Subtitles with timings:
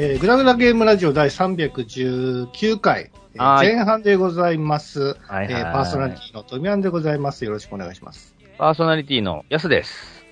[0.00, 5.00] えー、グダグダゲームラジオ第319回、えー前半でございます。
[5.00, 7.44] はいはいえーパーソナリティのトミアンでございます。
[7.44, 8.36] よろしくお願いします。
[8.58, 10.24] パーソナリティのヤスです。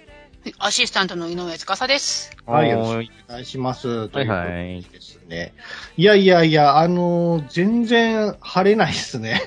[0.61, 2.31] アシスタントの井上司です。
[2.47, 4.09] はい、よろはしくお願いします。
[4.09, 4.83] とはいいうことはい。
[4.93, 5.53] ですね。
[5.97, 9.43] いやいやいや、あのー全然晴れないですね。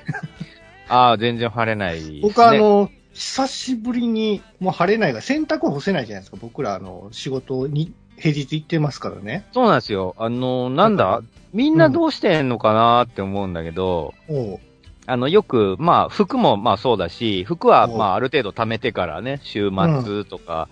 [0.90, 2.20] ああ、全然晴れない ね。
[2.22, 6.38] 僕あの、久しぶりに、もう晴れないが、洗濯干せないじゃないですか。
[6.42, 9.46] 僕ら、あの、仕事に、平日行ってますからね。
[9.52, 10.16] そうなんですよ。
[10.18, 11.22] あの、なんだ？
[11.54, 14.60] みんなどうしてんのかなって思うんだけど、おう
[15.08, 19.72] あの、よく、まあ、服もまあそうだし、服はおまあある程度貯めてからね、週
[20.04, 20.70] 末とか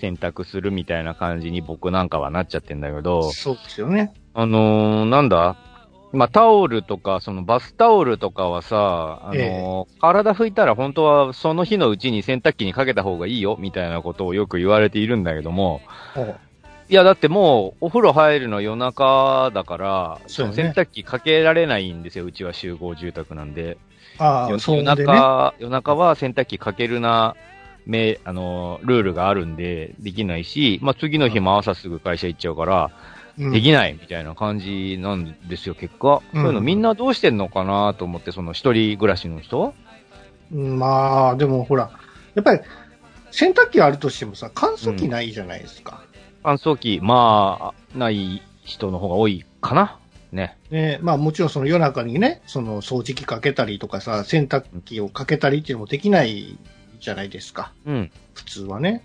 [0.00, 4.12] 洗濯するみたいな感じに僕なんかはなっちゃってんだけど、そうですよね。
[4.34, 5.56] あのーなんだ？
[6.10, 15.80] まあ、タオルとか、そのバスタオルとかはさ、あのー体拭いたら本当はその日のうちに洗濯機にかけた方がいいよ、みたいなことをよく言われているんだけども、
[16.90, 22.24] いや、だってもう、お風呂入るの夜中だから、そうよね洗濯機かけられないんですよ。
[22.24, 23.76] うちは集合住宅なんで。
[24.18, 25.12] ああ、夜そう夜でね。
[25.12, 27.36] 中、夜中は洗濯機かけるな、
[27.84, 32.90] め、あの、ルールがあるんで、できないし、まあ、次の日も朝すぐ会社行っちゃうから、
[33.38, 36.22] うんできないみたいな感じなんですよ、結果。
[36.34, 39.74] うんそういうのみんなどうしてんのかなと思って、その一人暮らしの人
[40.52, 41.90] うんまあ、でもほら、
[42.34, 42.60] やっぱり、
[43.30, 46.02] 洗濯機あるとしてもさ、乾燥機ないじゃないですか。
[46.42, 49.98] 乾燥機、まあ、ない人の方が多いかな
[50.32, 50.58] ね。
[50.70, 56.58] ね、まあもちろんその夜中にね、その掃除機かけたりとかさ、洗濯機をかけたりっていうのもできない
[57.00, 57.72] じゃないですか。
[57.86, 58.10] うん。
[58.34, 59.04] 普通はね。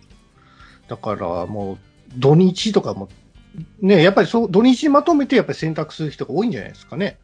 [0.88, 1.78] だからもう、
[2.18, 3.10] 土日とかも、
[3.80, 7.18] ね、やっぱりそう、土日まとめてやっぱり洗濯する人が多いんじゃないですかね。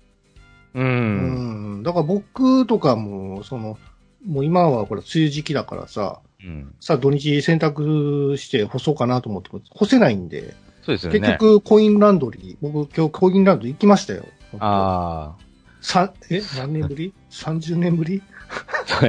[0.73, 0.79] う。
[0.79, 1.83] うんん。
[1.83, 3.77] だから僕とかも、その、
[4.25, 6.75] もう今はこれ梅雨時期だからさ、うん。
[6.79, 11.19] さあ土日洗濯して干そうかなと思っても干せないんで、そうですよね。
[11.19, 14.25] 結局コインランドリー、僕今日コインランドリー行きましたよ。
[14.59, 15.35] あ
[15.81, 18.21] さえ、何年ぶり ?30 年ぶり？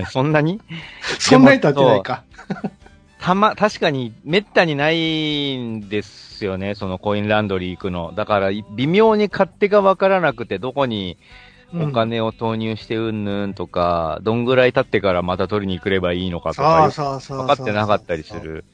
[0.03, 0.61] あ、そんなに？
[1.19, 2.25] そんなに経ってないか。
[3.21, 8.13] たま、確かに、めったにないんですよね、そのコインランドリー行くの。
[8.17, 11.19] だから、微妙に勝手がわからなくて、どこに
[11.75, 17.21] お金を投入してうんぬんとか、どんぐらい経ってからまた取りに来ればいいのかとさか。
[17.37, 18.65] 分かってなかったりする。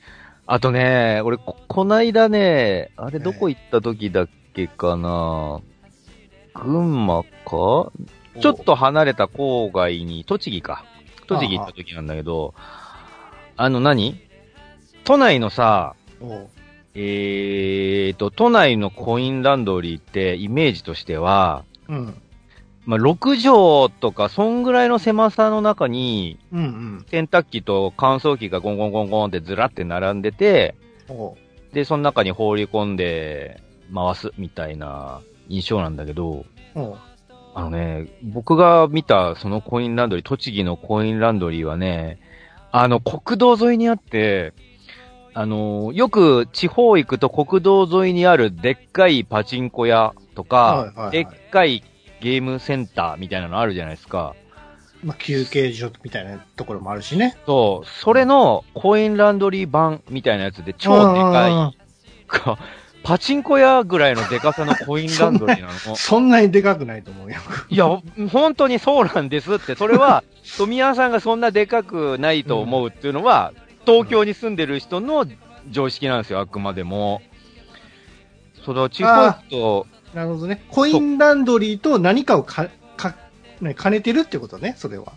[0.46, 5.60] あとね、俺、こ、こないだね、あれどこ行った時だっけかな、
[6.54, 7.92] 群馬か？
[8.40, 10.84] ちょっと離れた郊外に、栃木か。
[11.26, 12.54] 栃木行った時なんだけど、
[13.56, 14.20] あの何？
[15.04, 15.96] 都内のさ、
[16.94, 22.14] えーと、都内のコインランドリーってイメージとしては、うん。
[22.86, 27.06] まあ、6畳とか、そんぐらいの狭さの中に、うんうん。
[27.10, 30.76] 洗濯機と乾燥機がゴンゴンゴンゴンってずらって並んでて、
[31.72, 33.60] で、その中に放り込んで
[33.92, 36.46] 回すみたいな印象なんだけど、
[37.54, 42.20] あのね、僕が見たそのコインランドリー、栃木のコインランドリーはね、
[42.70, 44.52] あの、国道沿いにあって、
[45.34, 51.10] あの、よく地方行くと国道沿いにあるでっかいパチンコ屋とか、はいはいはい。
[51.10, 51.82] でっかい
[52.20, 54.34] ゲームセンターみたいなのあるじゃないですか。
[55.04, 57.36] まあ、休憩所みたいなところもあるしね。
[57.46, 62.58] そう、それのコインランドリー版みたいなやつで超でかい、か
[63.06, 65.72] パチンコ屋ぐらいのでかさのコインランドリーなの。
[65.94, 67.36] そんなにでかくないと思うよ。
[67.68, 67.86] いや、
[68.32, 69.76] 本当にそうなんですって。
[69.76, 70.24] それは、
[70.58, 73.52] 富谷さんがそんなでかくないと思うっていうのは、
[73.86, 75.24] 東京に住んでる人の
[75.70, 77.22] 常識なんですよ、あくまでも。
[78.64, 80.64] その地方と、なるほどね。
[80.70, 83.14] コインランドリーと何かをか、か、
[83.60, 85.12] ね、兼ねてるってことね、それは。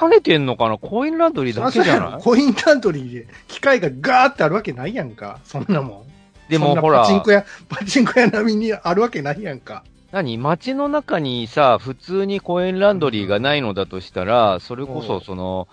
[0.00, 0.76] 兼ねてんのかな？
[0.76, 2.22] コインランドリーだけじゃない？
[2.22, 5.40] コインランドリーで機械がガーってあるわけないやんか。
[5.44, 6.50] そんなもん。
[6.50, 9.82] でもほらパチンコ屋、 パチンコ屋並みにあるわけないやんか。
[10.12, 10.36] 何？
[10.36, 15.68] 街の中にさ、普通にコインランドリーがないのだとしたら、それこうんそその、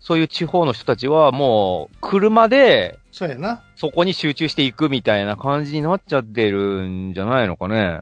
[0.00, 3.62] そういう地方の人たちはもう、車で、そうやな。
[3.76, 8.00] そこに集中していくみたいな感じになっちゃってるんじゃないのかね。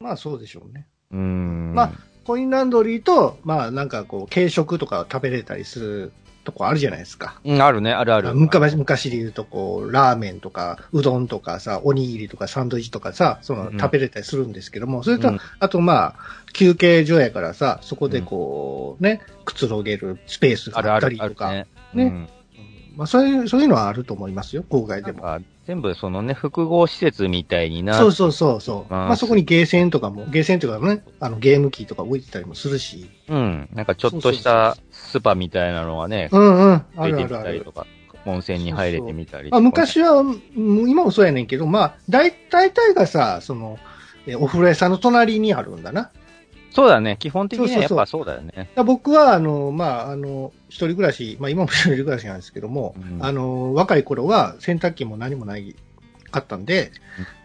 [0.00, 0.88] まあそうでしょうね。
[1.12, 1.74] うーん。
[1.74, 1.92] まあ
[2.24, 6.12] コインランドリーと、まあなんかこう、軽食とか食べれたりする
[6.44, 7.40] とこあるじゃないですか。
[7.44, 8.34] うん、あるね、あるある。
[8.34, 16.16] 昔、昔で言うとこう、ラーメンとか、うどんとかさ、おにぎりとかサンドイッチとかさ、そのうん食べれたりするんですけども、それと、うんあとまあ、
[16.52, 21.52] 休憩所やからさ、そこでこう、ね、くつろげるスペースがあったりとか、
[21.94, 22.28] ね。
[22.96, 25.22] まあそういう、そういうのはあると思いますよ、郊外でも。
[25.66, 27.94] 全部そのね、複合施設みたいにな。
[27.94, 28.92] そうそうそうそう。
[28.92, 33.08] まあまあそこにゲーセンとかも、ゲーセンとかね、あのゲーム機とか置いてたりもするし。
[33.28, 33.68] うん。
[33.72, 36.84] なんかちょっとしたスパみたいなのがね、うんうん。
[36.96, 37.44] あるあるある。
[37.44, 37.86] たりとか、
[38.26, 39.56] 温泉に入れてみたりとか。
[39.56, 40.42] まあ昔は、うん
[40.88, 43.78] 今もそうやねんけど、まあ、大大体がさ、その、
[44.26, 46.10] えお風呂屋さんの隣にあるんだな。
[46.72, 47.16] そうだね。
[47.18, 48.52] 基本的にはそうそうそうやっぱそうだよね。
[48.56, 55.76] だから僕は、あの、まあ、あの、一人暮らし、まあ今も一人暮らしなんですけども、うんあの、若い頃は洗濯機も何もない
[56.30, 56.92] かったんで、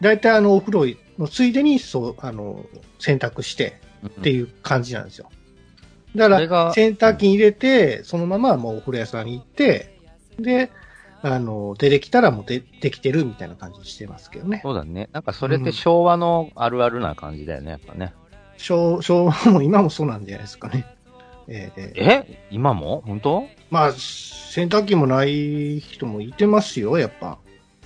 [0.02, 2.66] 大体あの、お風呂のついでに、そう、あの、
[3.00, 5.30] 洗濯してってういう感じなんですよ。
[6.16, 10.00] だから、洗濯機に入れて、そのままもうお風呂屋さんに行って、
[10.40, 10.72] で、
[11.22, 14.62] あの、出てきたらもうでできてるみたいな感じにしてますけどね。
[14.64, 15.10] そうだね。
[15.12, 18.14] なんかそれって昭和のあるあるな感じだよね、やっぱね。
[18.58, 20.86] 昭昭和も今もそうなんじゃないですかね。
[21.48, 23.04] えーえ今も？
[23.06, 23.48] 本当？
[23.72, 27.38] まあ、洗濯機もない人もいてますよ、やっぱ。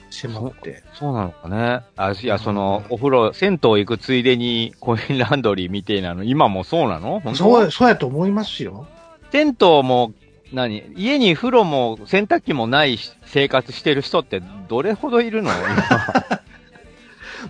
[0.10, 0.84] 狭くて。
[0.94, 1.82] そうなのかね。
[1.96, 7.20] あ、いや、その、うんお風呂、銭湯行くついでにコインランドリーみてえなの、今もそうなの？
[7.20, 7.36] 本当？
[7.36, 8.88] そう、そうやと思いますよ。
[9.32, 10.14] 銭湯も、
[10.52, 10.84] 何？
[10.98, 15.52] 家に風呂も洗濯機もない生活してる人ってどれほどいるの？
[15.52, 16.42] 今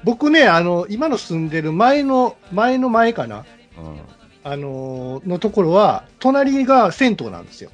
[0.04, 3.46] 僕ね、あの、今の住んでる前の、前の前かな
[3.78, 4.00] うん
[4.44, 7.70] あのーのところは、隣が銭湯なんですよ。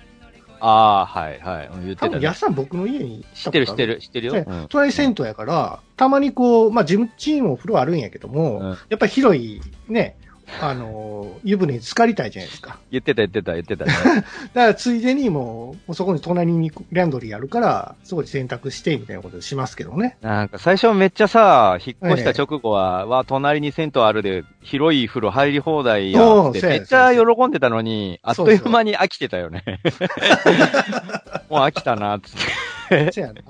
[0.60, 1.70] ああ、はい、はい。
[1.84, 2.34] 言って多分、たねや。
[2.34, 3.96] さん僕の家に知ってる、知ってる。
[3.96, 4.34] る、知ってるよ。
[4.34, 10.18] ねうん隣銭湯やから、たまにこう、まあ、ジムチームお風呂あるんやけども、うんやっぱり広い、ね、
[10.62, 12.80] あのー湯船に浸かりたいじゃないですか。
[12.90, 13.94] 言ってた、言ってた、言ってたね。
[14.54, 20.18] だから、ついでにもう、もうそこに隣にランドリーあるから、そこで洗濯して、みたいなことしますけどね。
[20.22, 29.64] なんか最初めっちゃさ、引っ越した直後は、わ、隣に銭湯あるで、広い風呂入り放題やって、めっちゃ喜んでたのに、あっという間に飽きてたよね。
[31.50, 32.34] もう飽きたな、つっ
[32.90, 33.12] て。
[33.12, 33.42] そやな。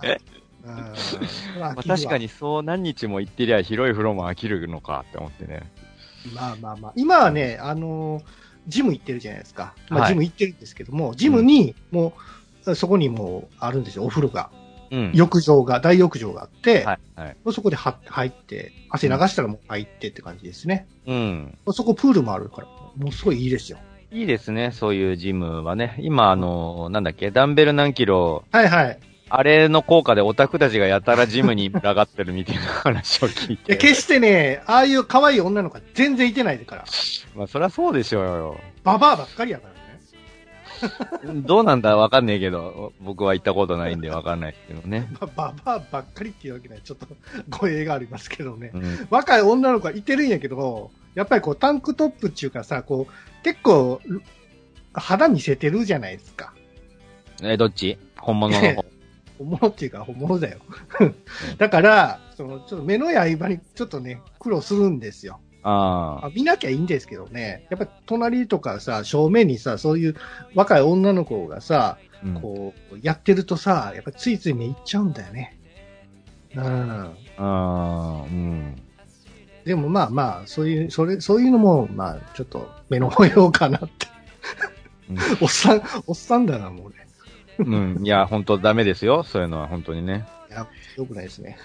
[1.87, 2.17] 確か。
[2.17, 5.61] にそう何日も行ってりゃ広い風呂も飽きるのかって思ってね。
[6.33, 6.93] まあまあまあ。
[6.95, 8.23] 今はね、あのー
[8.67, 9.73] ジム行ってるじゃないですか。
[9.89, 12.13] まあ、はいジム行ってるんですけども、ジムに、も
[12.65, 14.49] う、そこにもうあるんですよ、お風呂が。
[14.91, 15.11] うん。
[15.13, 17.37] 浴場が、大浴場があって、はい、はい。
[17.51, 20.87] そこでは入って、汗流したらもう入ってって感じですね。
[21.05, 21.57] うん。
[21.71, 23.77] そこプールもあるから、もうすごいいいですよ。
[24.11, 25.97] いいですね、そういうジムはね。
[25.99, 28.99] 今、あの、なんだっけ、ダンベル何キロ、はいはい。
[29.29, 33.77] あれの効果でオタクたちがやたらジムに群がってるみたいな話を聞いいや、て。
[33.77, 36.85] 決してね、ああいう可愛い女の子は全然いてないから。
[37.35, 38.57] まあ、そりゃそうでしょうよ。
[38.83, 39.77] ババアばっかりやからね。
[41.45, 45.09] どうなんだわかんねえけど、僕は行ったことないんでわかんないけどね。
[45.19, 47.07] まあ、ババアばっかりっていうわけではちょっと
[47.49, 48.71] 語弊がありますけどね。
[48.73, 49.07] うん。
[49.09, 53.99] 若い女の子はいてるんやけど、やっぱりこうタンクトップっていうかさ、こう、結構、
[54.93, 56.53] 肌見せてるじゃないですか。
[57.41, 57.97] え、どっち？
[58.17, 58.85] 本物の方。
[59.37, 60.59] 本物っていうか本物だよ。
[61.57, 65.39] だから、その、ちょっと目の刃にちょっとね、苦労するんですよ。
[65.63, 67.67] ああ見なきゃいいんですけどね。
[67.69, 70.15] やっぱり隣とかさ、正面にさ、そういう
[70.55, 72.07] 若い女の子がさ、あ。
[72.23, 72.41] うん。
[72.41, 75.57] こう、やってるとさ、やっぱついつい目いっちゃうんだよね。
[76.55, 76.63] うん。
[76.63, 78.75] ああ、うん。
[79.65, 84.07] でもまあまあ、そういう、それ、そういうのも、まあ、ちょっと目の保養かなって。
[85.41, 87.06] おっさん、おっさんだな、もう俺。
[87.59, 87.99] うん。
[88.03, 89.23] いや、本当ダメですよ。
[89.23, 90.25] そういうのは本当にね。
[90.49, 91.57] いや、よくないですね。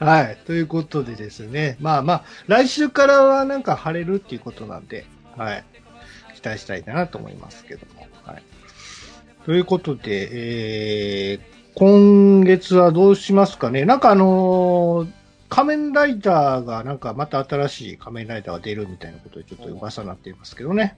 [0.00, 0.38] はい。
[0.46, 1.76] ということでですね。
[1.80, 5.64] まあまあ、来週からはなんか晴れるっていうことなんで、はい。
[6.34, 8.06] 期待したいなと思いますけども。
[8.24, 8.42] はい。
[9.44, 11.40] ということで、えー、
[11.74, 13.84] 今月はどうしますかね。
[13.84, 15.08] なんかあのー
[15.52, 20.96] 仮面ライダーがなんかまた新しい仮面ライダーが出るみたいなことでちょっと噂になっていますけどね。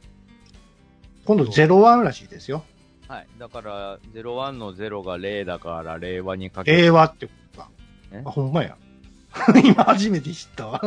[1.24, 2.64] 今度01らしいですよ。
[3.08, 3.26] はい。
[3.38, 6.82] だから、01の0が0だから、令和にかけて。
[6.82, 7.70] 令和ってことか
[8.12, 8.22] え？
[8.24, 8.76] あ、ほんまや。
[9.64, 10.80] 今初めて知ったわ。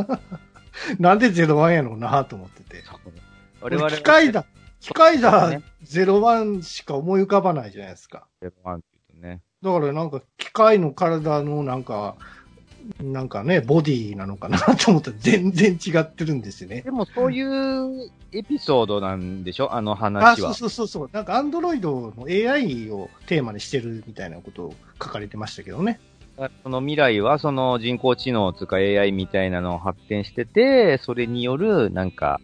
[1.00, 2.84] なんで01やろうなと思ってて。
[3.62, 4.46] 我々は機械だ。
[4.80, 8.28] 機械だね01しか思い浮かばないじゃないですか。
[8.42, 9.42] 01って言うとね。
[9.62, 12.16] だからなんか機械の体のなんか、
[13.02, 16.82] なんかね、ボディなのかなと思ったら 全然違ってるんですよね。
[16.82, 19.74] でもそういうエピソードなんでしょ？
[19.74, 20.54] あのあ、話は。
[20.54, 21.10] そうそうそうそう。
[21.12, 26.00] なんかアンドロイドの AI をテーマにしてるみたいなことを書かれてましたけどね。
[26.64, 32.40] その未来はその人工知能とか AI みたいなのを発展してて、それによるなんか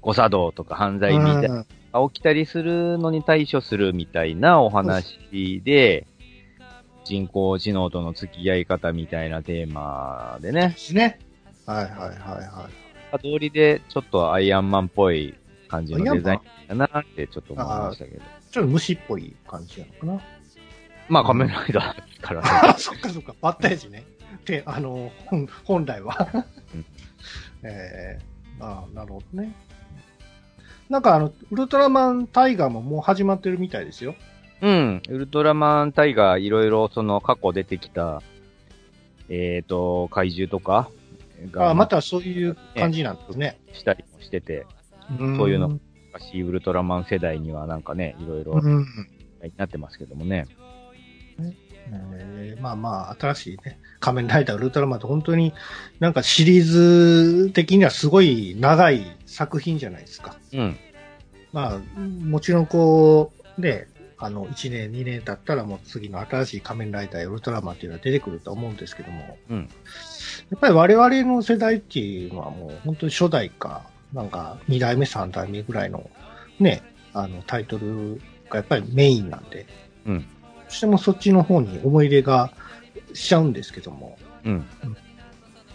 [0.00, 1.66] 誤作動とか犯罪みたいな
[2.10, 6.06] 起きたりするのに対処するみたいなお話で、
[7.06, 11.20] 人工知能との付き合い方みたいなテーマでねで、すね。
[11.64, 12.68] はいはいはいは
[13.14, 13.18] い。
[13.18, 15.34] 通りでちょっとアイアンマンっぽい
[15.68, 18.20] 感じのデザインだなってちょっと思いましたけど。
[18.50, 20.20] ちょっと虫っぽい感じなのかな。
[21.08, 22.48] まあ仮面ライダーからね。
[22.50, 24.04] あ、 そっかそっか、バッタヤジね。
[24.44, 26.44] で、あの、本本来は。
[26.74, 26.84] うん
[27.62, 29.52] えー、ああ、なるほどね。
[30.88, 34.14] なんかあの、ウルトラマンタイガーももう始まってるみたいですよ。
[34.62, 35.02] うん。
[35.08, 38.22] ウルトラマンタイガーいろいろその過去出てきた
[39.28, 40.88] えっ、と、怪獣とか
[41.56, 43.58] あまたそういう感じなんですね。
[43.72, 44.66] したりもしてて、
[45.12, 45.78] んそういうの。
[46.12, 48.86] 昔ウルトラマン世代にはなんかね、いろいろうん。
[49.56, 50.46] なってますけどもね。
[51.88, 55.52] えーまあまあ、新しいね、仮面ライダー、ウルトラマンって本当に
[56.00, 60.36] なんかシリーズ的にはすごい長い作品じゃないですか。
[60.52, 60.76] うん。
[61.52, 63.86] まあ、もちろんこう、ね、
[64.18, 69.58] あの、1年、2年経ったらもう次の新しい仮面ライダーやウルトラマンっていうのは出てくると思うんですけども、うん。
[70.50, 73.82] やっぱり我々の世代っていうのはもう本当に初代か、
[74.12, 76.08] なんか2代目、3代目ぐらいの
[76.58, 76.82] ね、
[77.12, 79.66] あのタイトルがやっぱりメインなんで、
[80.06, 80.20] うん。
[80.20, 80.24] ど
[80.68, 82.50] うしてもそっちの方に思い入れが
[83.12, 84.64] しちゃうんですけども、うん。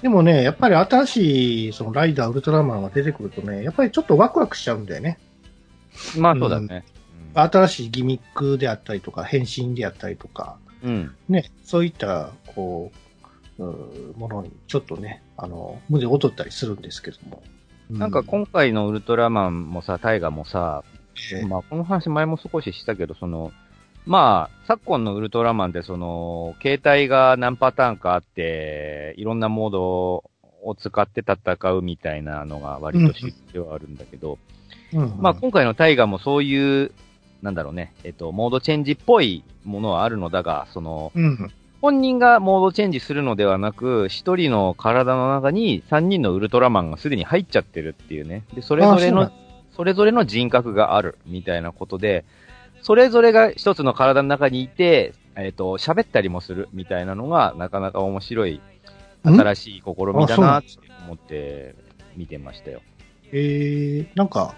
[0.02, 5.20] でもね、やっぱり新しいそのライダー、ウルトラマンが出てくるとね、やっぱりちょっとワクワクしちゃうんだよね。
[6.18, 6.84] まあそうだね。
[7.34, 11.16] 新しいギミックであったりとか、変身であったりとか、うん。
[11.30, 12.92] ね、そういった、こ
[13.58, 17.44] う、うーものにちょっとね、あの、胸躍ったりするんですけども。
[17.90, 20.84] なんか今回のウルトラマンもさ、タイガもさ、
[21.34, 23.52] えーまあこの話前も少ししたけど、その、
[24.06, 30.24] まあ、昨今のウルトラマンってその、携帯が何パターンかあって、いろんなモード
[30.64, 34.40] を使って戦うみたいなのが割と主流ではあるんだけど、
[34.94, 36.92] うんまあ今回のタイガもそういう、
[37.42, 41.52] なんだろうね、えっと、モードチェンジっぽいものはあるのだが、その、うん。
[41.82, 48.44] 本人がモードチェンジするのではなく、一人の体の中に三人のウルトラマンがすでに入っちゃってるっていうね。
[48.54, 49.32] で、それぞれのあ
[49.76, 52.24] それぞれの人格があるみたいなことで、
[52.84, 58.62] それぞれが一つの体の中にいて、えっ、と、喋ったりもするみたいなのが、なかなか面白い、ん？
[59.24, 60.68] 新しい試みだなって
[61.06, 61.76] 思って
[62.16, 62.82] 見てましたよ。
[63.32, 64.56] えー、なんか、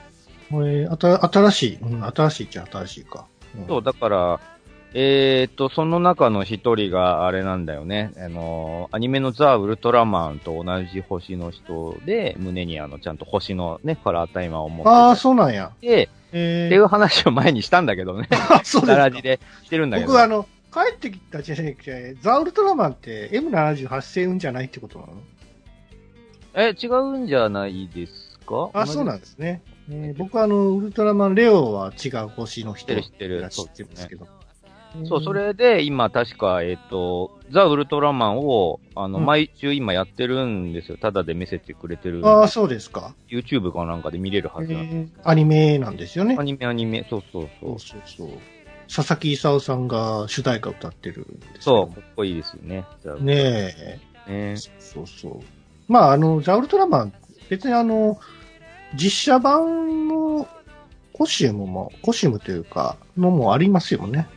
[0.53, 3.25] これ、あた、新しい、うん、新しいっちゃ新しいか。
[3.57, 4.39] うんそう、だから、
[4.95, 8.11] えっ、と、その中の一人があれなんだよね。
[8.17, 15.71] あの、アニメのザ・ウルトラマンと同じ星の人で、胸にあの、ちゃんと星のね、カラータイマーを持ああ、ってそうなんや。
[15.81, 18.27] て、えっていう話を前にしたんだけどね。
[18.51, 20.11] あ、そうですでしてるんだけど。
[20.11, 25.13] 僕、あの、帰ってきたじゃなくて、ザ・ウルトラマンって M78 星雲じゃないってことなの？
[26.55, 28.69] え、違うんじゃないですか？
[28.73, 29.63] あ、そうなんでですね。
[29.89, 34.27] えー僕はあの、ウルトラマンレオは違う星の人知ってる知ってるですけど。
[35.05, 40.97] そう、それで今確か、えっ、と、ザ・ウルトラマンを、あの、うん毎週今やってるんですよ。
[40.97, 42.21] ただで見せてくれてる。
[42.25, 43.15] ああ、そうですか。
[43.27, 46.43] YouTube かなんかで見れるはずなんでえーアニメなんですよねア。
[46.43, 47.79] ニメアニメ、そうそうそそうう。
[47.79, 48.29] そうそう。
[48.93, 52.85] 佐々木勲さんが主題歌歌ってるんですそう、かっこいいですよね。
[53.03, 54.31] ザねえ。
[54.53, 55.39] ねそうそう。
[55.87, 57.13] まあ、あの、ザ・ウルトラマン、
[57.49, 58.19] 別にあの、
[58.95, 60.47] 実写版の
[61.13, 64.27] コスチュームも、コスチュームというか、のもありますよね。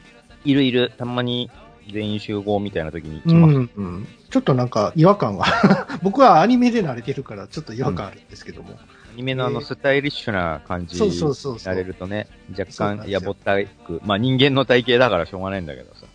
[0.44, 0.92] いるいる。
[0.96, 1.50] たまに
[1.92, 3.54] 全員集合みたいな時にう来ます。
[3.54, 4.08] ん、うん。
[4.30, 5.44] ちょっとなんか違和感が、
[6.02, 8.78] 僕はアニメで慣れてるからちょっと違和感あるんですけども。
[9.12, 11.74] アニメのあのスタイリッシュな感じそうにそうそうそう。
[11.74, 16.06] なれるとね、若干やぼったく、まあ人間の体型だからしょうがないんだけどさ。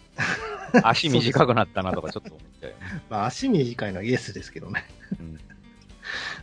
[0.83, 3.01] 足短くなったなとかちょっと思っちゃうよね。
[3.09, 4.85] まあ、足短いのはイエスですけどね。
[5.19, 5.37] うん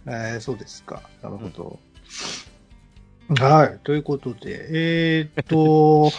[0.07, 1.03] えー、そうですか。
[1.23, 1.79] なるほど。
[3.39, 3.79] はい。
[3.85, 6.11] ということで、えーっと、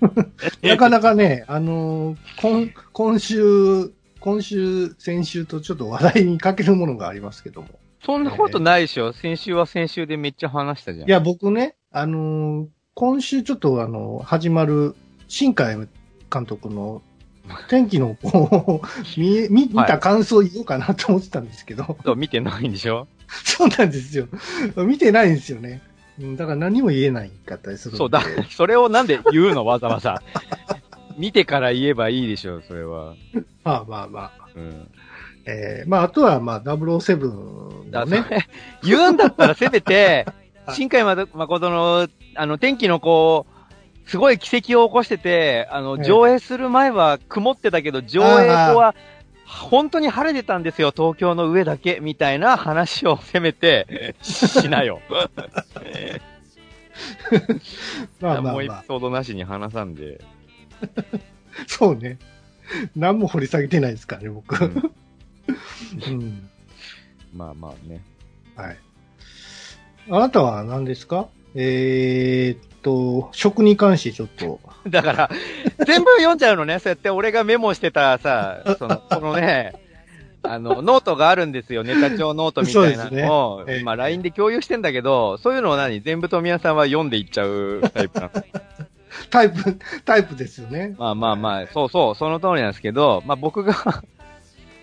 [0.66, 7.68] なかなかね、あのー今、今週、今週、先週とちょっと話題にかけるものがありますけども。
[8.02, 9.12] そんなことないでしょ。
[9.12, 11.08] 先週は先週でめっちゃ話したじゃん。
[11.08, 14.96] いや、僕ね、あのー今週ちょっとあの、始まる、
[15.28, 15.86] 新海
[16.32, 17.00] 監督の
[17.68, 23.06] 天気のこう、見え、見見た感想を言おうかなと思ってたんですけど、そう見てないんでしょ
[23.44, 24.28] そうなんですよ。
[24.76, 25.82] 見てないんですよね。
[26.20, 27.96] うんだから何も言えないかったりする。
[27.96, 30.20] そうだ、それをなんで言うのわざわざ。
[31.16, 33.14] 見てから言えばいいでしょ、それは。
[33.64, 34.32] まあまあまあ。
[34.54, 34.90] うん。
[35.46, 37.90] えー、まああとはまあ007のね。
[37.90, 38.24] だそれ
[38.82, 40.26] 言うんだったらせめて
[40.66, 43.46] は、い新海誠の、あの、天気のこ
[44.06, 48.94] う、すごい奇跡を起こしてて、あの、ええ上映する前は曇ってたけど、上映後は、
[49.48, 55.00] 本当に晴れてたんですよ、東京の上だけ、みたいな話をせめて、しなよ。
[58.20, 58.74] まあまもうエピ。
[58.86, 60.20] ソードなしに話さんで。
[61.66, 62.18] そうね。
[62.94, 64.64] 何も掘り下げてないですからね、僕。
[64.64, 64.92] うん
[66.06, 66.48] うん。
[67.34, 68.02] まあまあね。
[68.54, 68.78] はい。
[70.10, 71.28] あなたは何ですか？
[71.54, 74.60] えー、っと、食に関してちょっと。
[74.88, 75.30] だから、
[75.86, 76.78] 全部読んじゃうのね。
[76.78, 79.74] そうやって俺がメモしてたさ、その、そのね、
[80.42, 81.82] あの、ノートがあるんですよ。
[81.82, 86.00] ネタ帳ノートみたいなのを、ええまあ LINE で共有してんだけど、そういうのを何？
[86.00, 88.42] 全部富谷さんは読んでいっちゃうタイプなの。
[89.30, 90.94] タイプ、タイプですよね。
[90.98, 93.74] まあまあまあ、そうそう、その通りなんですけど、まあ僕が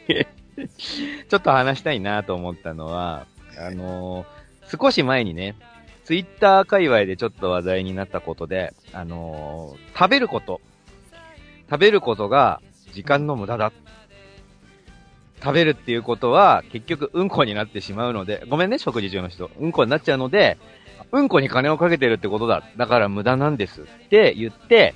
[0.08, 3.26] ちょっと話したいなと思ったのは、
[3.58, 5.56] あのー少し前にね、
[6.06, 10.62] ツイッター界隈でちょっと話題になったことで、あのー食べること。
[11.70, 12.62] 食べることが
[12.94, 13.74] 時間の無駄だ。
[15.44, 19.50] 食べるっていうことは結局うんこになってしまうので、ごめんね、食事中の人。
[19.60, 20.60] うんこになっちゃうので、
[21.12, 22.64] うんこに金をかけてるってことだ。
[22.78, 24.94] だから無駄なんですって言って、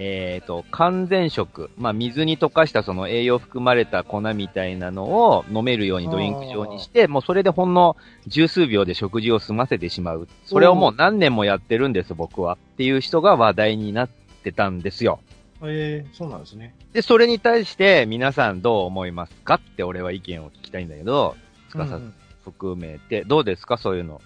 [0.00, 1.70] えっ、と、完全食。
[1.76, 7.96] まあ、水に溶かしたその栄養含まれた粉みたいなのを飲めるようにドリンク状にして、もうそれでほんの
[8.28, 10.28] 十数秒で食事を済ませてしまう。
[10.44, 12.54] それをもう何年もやってるんです、僕は。
[12.54, 14.08] っていう人が話題になっ
[14.44, 15.18] てたんですよ。
[15.64, 16.76] えー、そうなんですね。
[16.92, 21.34] で、それに対して皆さんどう思いますかって俺は意見を聞きたいんだけど、
[21.70, 21.98] つかさ
[22.44, 23.76] 含めて、どうですか？
[23.76, 24.20] そういうの。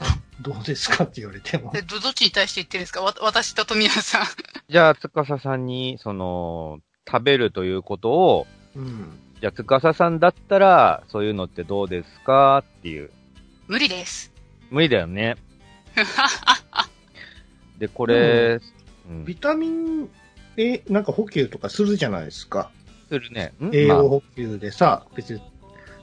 [0.40, 1.72] どうですかって言われても。
[1.72, 3.02] でど、どっちに対して言ってるんですか？
[3.02, 4.26] わ、私と富谷さん。
[4.68, 6.80] じゃあ、つかささんに、その、
[7.10, 9.18] 食べるということを、うん。
[9.40, 13.10] じゃあ、つかささんだったら、そういうのってどうですかっていう。
[13.68, 14.32] 無理です。
[14.70, 15.36] 無理だよね。
[17.78, 18.60] で、これ、
[19.08, 20.08] うん、ビタミン
[20.56, 22.70] A、なんか補給とかするじゃないですか。
[23.08, 23.52] するね。
[23.72, 25.42] 栄養補給でさ、別に、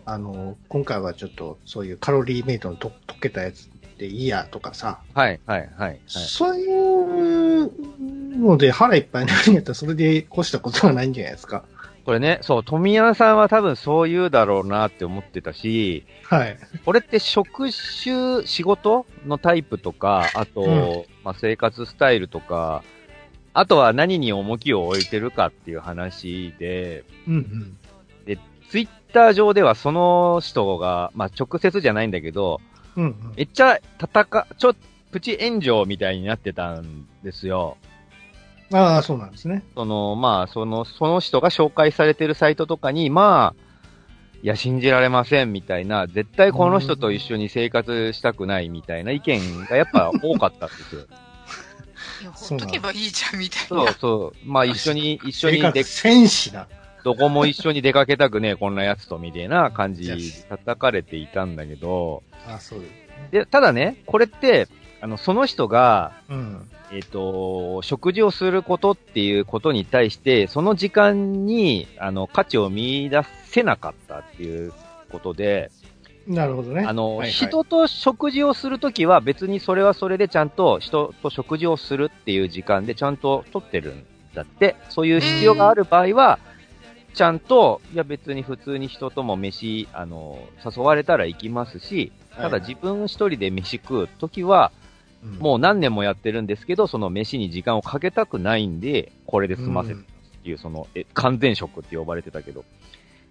[0.05, 5.69] あの、今回はちょっとそういうカロリーメイトのと溶けたやつでいいやとかさ、はい、はい、はい。
[5.77, 11.63] はい、そういうので腹いっぱいになるんやったらそれで越したことはないんじゃないですか。
[12.05, 16.57] これね、そう、富谷さんは多分そう言うだろうなって思ってたし、はい。
[16.85, 22.81] これって職種、仕事のタイプとか、あと、うんまあ、生活スタイルとか、
[23.53, 27.77] あとは何に重きを置いてるかっていう話で、うんうん。
[28.69, 32.61] ツイッター上ではその人が、まあ、直接じゃないんだけど、
[32.97, 33.33] うんうん。
[33.35, 34.73] めっちゃ戦、ちょ、
[35.11, 37.77] プチ炎上みたいになってたんですよ。
[38.73, 39.63] ああ、そうなんですね。
[39.75, 43.67] その、まあ、その、その人が紹介されてるサイトとかに、まあ、
[44.43, 51.01] いや、信じられませんみたいな、絶対この人と一緒に生活したくないみたいな意見がやっぱ多かったんですよ。
[52.21, 53.93] いや、ほっとけばいいじゃん、みたいそうな。
[53.93, 54.49] そう。
[54.49, 56.67] まあ一緒に、一緒にで、戦士だ。
[57.07, 60.17] どこも一緒に出かけたくねえ、こんなやつと、みたいな感じで
[60.49, 63.29] 叩かれていたんだけど、ああ、そうですね。
[63.31, 64.67] で、ただね、これって、
[64.99, 66.69] あの、その人が、うん。
[66.91, 74.73] えっ、と、食事をすることっていうことに対して、その時間に、あの、価値を見出せなかったっていう
[75.09, 75.71] ことで、
[76.27, 76.83] なるほどね。
[76.85, 86.39] あの、はいはい人と食事をするときは別にそれはそれでちゃんと人と食事をするっていう時間でちゃんと取ってるんだって、そういう必要がある場合は、
[87.17, 94.71] ちゃんと、いや別に普通に人とも飯、あの、誘われたら行きますし、ただ自分一人で飯食うときは、
[95.23, 95.31] うん。
[95.39, 100.05] もう何年もやってるんですけど、その飯に時間をかけたくないんで、これで済ませる
[100.39, 102.63] っていう、その、え、完全食って呼ばれてたけど、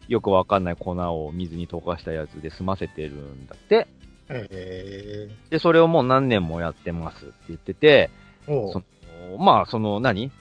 [0.08, 3.86] よくわかんない粉を水に溶かしたやつで済ませてるんだって。
[4.28, 8.10] えで、それをもう何年もやってますって言ってて、
[8.46, 8.82] そ
[9.38, 10.32] まあ、その何、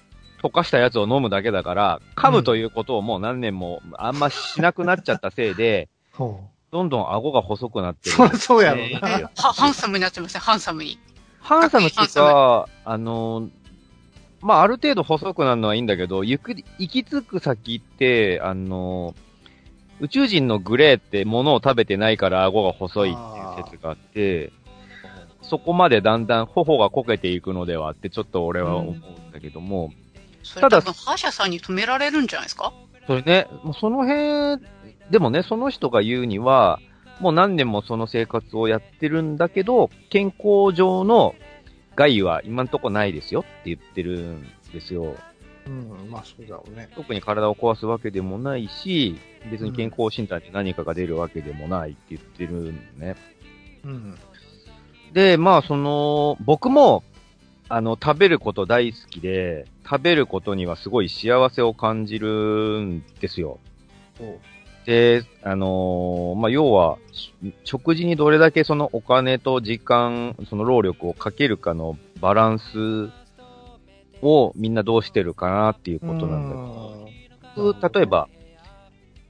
[0.45, 8.37] 溶かしたやつを飲むだけだから、噛むということをもう何年もあんましなくなっちゃったせいで、ほどんどん顎が細くなってる。
[8.37, 8.85] そうやろな。
[8.85, 10.99] えーは、ハンサムになってますね、ハンサムに。
[11.39, 13.49] ハンサムってか、あの、
[14.41, 19.15] まあ、ある程度細くなるのはいいんだけど、行く、行き着く先って、あの、
[20.01, 24.51] 宇宙人のグレーって物を食べてないから顎が細いっていう説があって、
[25.41, 30.04] そこまでだんだん頬がこけていくのではってちょっと俺は思うんだけども、ただ
[30.45, 32.71] それ多分、歯医者さんに止められるんじゃないですか？
[33.07, 34.63] それね、もうその辺、
[35.09, 36.79] でもね、その人が言うには、
[37.19, 41.35] もう何年もその生活をやってるんだけど、健康上の
[41.95, 45.15] 害は今んとこないですよって言ってるんですよ。
[45.67, 46.89] うん、まあそうだろうね。
[46.95, 49.17] 特に体を壊すわけでもないし、
[49.49, 53.15] 別に健康診断で何かが出るわけでもないって言ってるのね。
[53.83, 54.15] うん。
[55.13, 57.03] で、まあその、僕も、
[57.67, 63.59] あの、食べること大好きで、食べることにはすごい幸せを感じるんですよ。
[64.85, 73.09] で、あのーまあ、要は、し食事にどれだけそのお金と時間、その労力をかけるかのバランス
[74.21, 76.55] をみんなどうしてるかなっていうことなんだ
[77.55, 78.29] けど、だ例えば、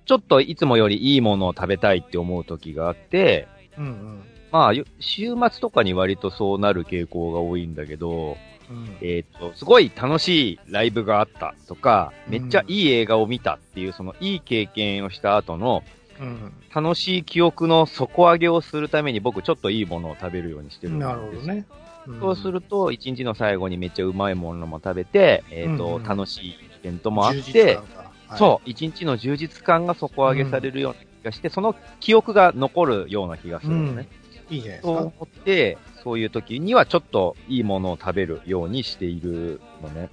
[0.06, 4.24] ちょっといつもよりいいものを食べたいって思う時があって、うんうん。
[4.56, 8.38] まあ、よ週末とかに割とそうなる傾向が多いんだけど、
[8.70, 8.98] うん。
[9.02, 15.84] えっ、と、すごい楽しいライブがあったとか、めっちゃいい映画を見たっていう、そのいい経験をした後の、
[16.22, 16.54] うん。
[16.74, 21.66] 楽しい記憶の底上げをするために僕ちょっといいものを食べるようにしてるんですなるほどね。
[22.14, 22.20] ん。
[22.22, 26.04] そうすると、一日の最後にめっちゃうまいものも食べて、えっ、と、うんうん。
[26.04, 27.82] 楽しいイベントもあって
[28.28, 28.40] はい。
[28.40, 34.08] そう、一日の充実感が底上げされるような気がして、その記憶が残るような気がするのね。
[34.50, 35.02] いいじゃないですそうか。
[35.02, 40.10] 思って、そういう時にはちょっといいものを食べるようにしているのね。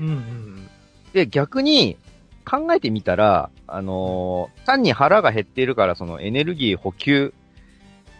[0.00, 0.68] うんうん
[1.12, 1.96] で、逆に
[2.44, 7.32] 考えてみたら、あのー単に腹が減っているからそのエネルギー補給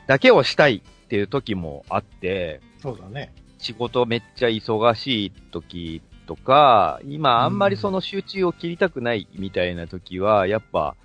[0.07, 3.33] だけをしたいっていう時もあって、そうだね。
[3.59, 10.97] 仕事めっちゃ忙しい時とか、今あんまりその集中を切りたくないみたいな時は、やっぱ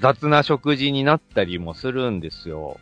[0.00, 2.78] 雑な食事になったりもするんですよ。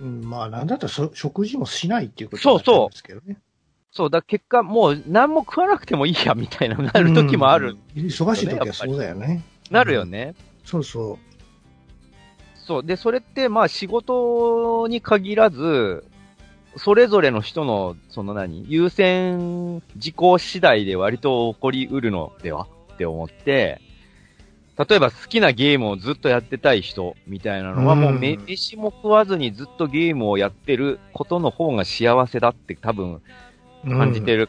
[0.00, 3.38] うん、まあ、なんだったらそ食事もしないっていうことなんですけどね。
[3.90, 8.02] そう、だ結果もう何も食わなくてもいいやみたいななる時もある、うん。
[8.02, 9.44] 忙しい時はそうだよね。
[9.70, 10.34] なるよね。
[10.64, 11.18] そうそ
[12.56, 12.84] そう。
[12.84, 16.04] で、それって、まあ仕事に限らず、
[16.76, 23.80] それぞれの人の、その何、優先事項次第で割と起こりうるのではって思って、
[24.76, 33.20] 例えば好きなゲームをずっとやってたい人みたいなのは、うんもうめ飯も食わずにずっとゲームをやってることの方が幸せだって多分
[33.84, 33.90] う。
[33.90, 34.46] 感じてる。
[34.46, 34.48] る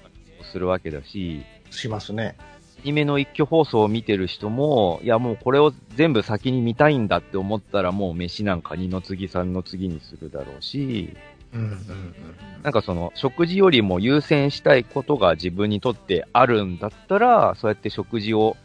[0.51, 2.35] するわけだし、しますね。
[2.83, 11.15] アニメの一挙放送を見てる人も、いやもうこれを全部先に見たいんだって思ったらもう飯なんか二の次三の次にするだろうし、
[11.53, 12.15] うんうんうん。
[12.63, 18.55] なんかその食事よりも優先したいことが自分にとってあるんだったら、そうやって食事を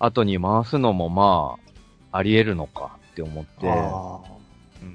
[0.00, 1.56] 後に回すのもま
[2.12, 4.20] あ、あり得るのかって思って、あ
[4.82, 4.88] うん。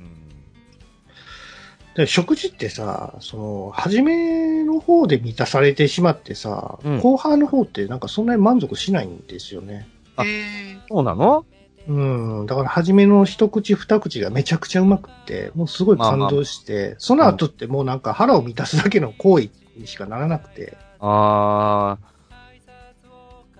[1.93, 6.99] ーで食事ってさ、その、初めの方で満たされてしまってさ、うん。
[6.99, 9.87] 後半の方ってなんかそんなに満足しないんですよね。
[10.17, 10.77] あへえ。
[10.89, 11.45] そうなの？
[11.87, 12.45] うん。
[12.47, 21.97] だから初めの一口二口がめちゃくちゃうまくって、もうすごい感動して、その後ってもうなんか腹を満たすだけの行為にしかならなくて、あ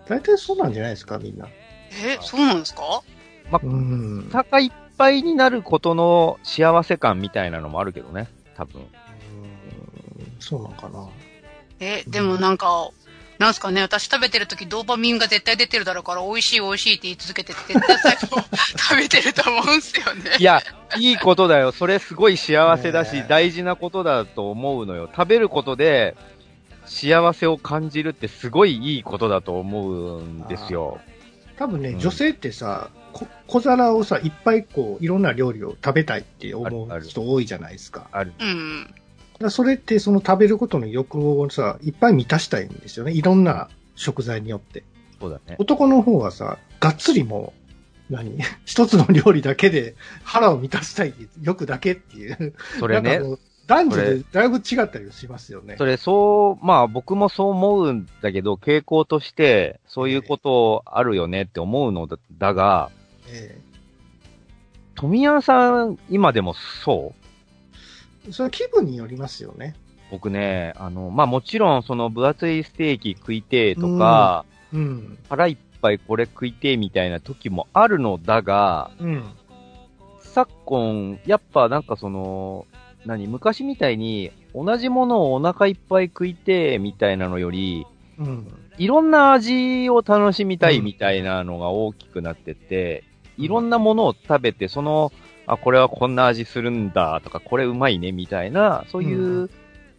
[0.07, 1.47] 大体そうなんじゃないですか、みんな。
[2.05, 3.01] え、そうなんですか？
[3.63, 4.31] うんー、。
[4.31, 8.81] 腹いっぱいになることの幸せ感みたいなのもあるけどね、多分。
[8.81, 8.87] うん
[10.39, 11.07] そうなんかな。
[11.79, 12.89] え、でもなんか、
[13.39, 18.41] なんすかね、私食べてる時ドーパミンが絶対出てるだろうから、美味しい美味しいって言い続けてて、絶対最後
[18.77, 20.31] 食べてると思うんすよね。
[20.39, 20.61] いや、
[20.97, 21.71] いいことだよ。
[21.73, 25.09] それすごい幸せだし、大事なことだと思うのよ。
[25.13, 26.15] 食べることで、
[26.85, 30.99] 幸せを感じるってすごいいいことだと思うんですよ。
[31.57, 38.07] 多分ね、うん女性ってさ、こ小皿をさ、いっぱいこう、いろんな料理を食べたいって思うあるある人多いじゃないですか。
[38.11, 38.33] ある。
[38.39, 38.83] うん。
[38.83, 38.97] だか
[39.39, 43.13] らそれってその食べることの欲望をさ、いっぱい満たしたいんですよね。
[43.13, 44.83] いろんな食材によって。
[45.19, 45.55] そうだね。
[45.59, 47.53] 男の方はさ、がっつりも
[48.09, 48.37] う、何？
[48.65, 52.53] 一つの料理だけで腹を満たしたい欲だけっていう。
[52.79, 55.75] それねなんか、もう男女でだいぶ違ったりしますよね。
[55.77, 62.91] それそう、まあ僕もそう思うんだけど、傾向として、そういうことあるよねって思うのだだが、
[63.27, 63.59] え
[64.93, 67.13] 富谷さん、今でもそ
[68.25, 68.29] う？
[68.29, 69.75] えそれは気分によりますよね。
[70.11, 75.17] 僕ね、あの、まあもちろんその分厚いステーキ食いてえとか、うん。
[75.27, 79.23] 腹いっぱいこれ食いてえみたいな時もあるのだが、うん。
[80.19, 82.67] 昨今、やっぱなんかその、
[83.05, 87.85] 何、昔みたいに同じものをお腹いっぱい食いてえみたいなのより、
[88.17, 88.47] うん。
[88.77, 93.03] いろんな味を楽しみたいみたいなのが大きくなってて、
[93.37, 95.11] いろんなものを食べて、その、
[95.45, 99.49] あ、これはこんな味するんだとか、これうまいねみたいな、そういう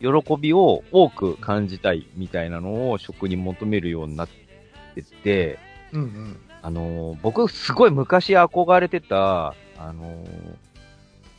[0.01, 4.29] 喜びを多く感じたいみたいなのを食に求めるようになっ
[4.95, 5.59] てて、
[5.93, 6.37] うんうん。
[6.63, 10.57] あのー僕すごい昔憧れてた、あのー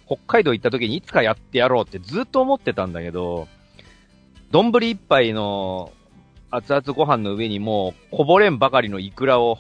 [0.08, 3.48] 北海道行った時にいつかやってやろうってずっと思ってたんだけど、
[4.52, 5.92] 丼一杯の
[6.50, 9.60] 熱々ご飯の上にもうこぼれんばかりのイクラを、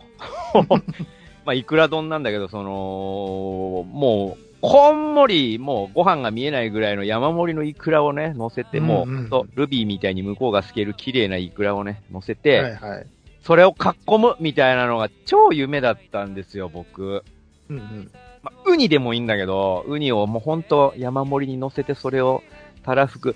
[1.46, 13.08] まあイクラ丼なんだけど、その、もう、こんもり、もうご飯が見えないぐらいの山盛りのイクラをね、乗せて、もう、うんうんとルビーみたいに向こうが透ける綺麗なイクラをね、乗せて、はいはい。
[13.42, 17.24] それをかっこむみたいなのが超夢だったんですよ、僕。
[17.70, 18.12] うんうん。
[18.48, 22.44] まあ、ウニでもいいんだけど、ウニをもうほんと山盛りに乗せてそれを
[22.84, 23.36] たらふく、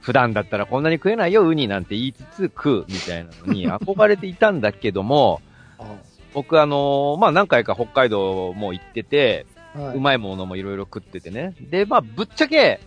[0.00, 5.40] 普段だったらこんなに食えないよ、ウニなんて言いつつ食うみたいなのに 憧れていたんだけども、
[5.78, 5.84] あ
[6.34, 11.54] 僕あのーまあ、何回か北海道も行ってて、はいうまいものもいろいろ食っててね。
[11.60, 12.80] で、まあ、ぶっちゃけ、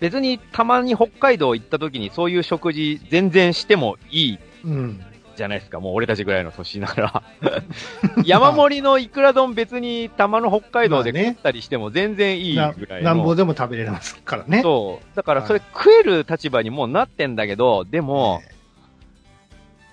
[0.00, 5.00] 別にたまに北海道行った時にそういう食事全然してもいいうん。
[5.36, 5.80] じゃないですか。
[5.80, 7.22] もう俺たちぐらいの年なら。
[8.24, 13.34] 山盛りのイクラ丼別にたまの北海道で食ったりしても全然いいなぐらいなんぼの。
[13.36, 14.62] でも食べれますからね。
[14.62, 15.16] そう。
[15.16, 18.42] だからそれ食える立場にもうなってんだけど、でも、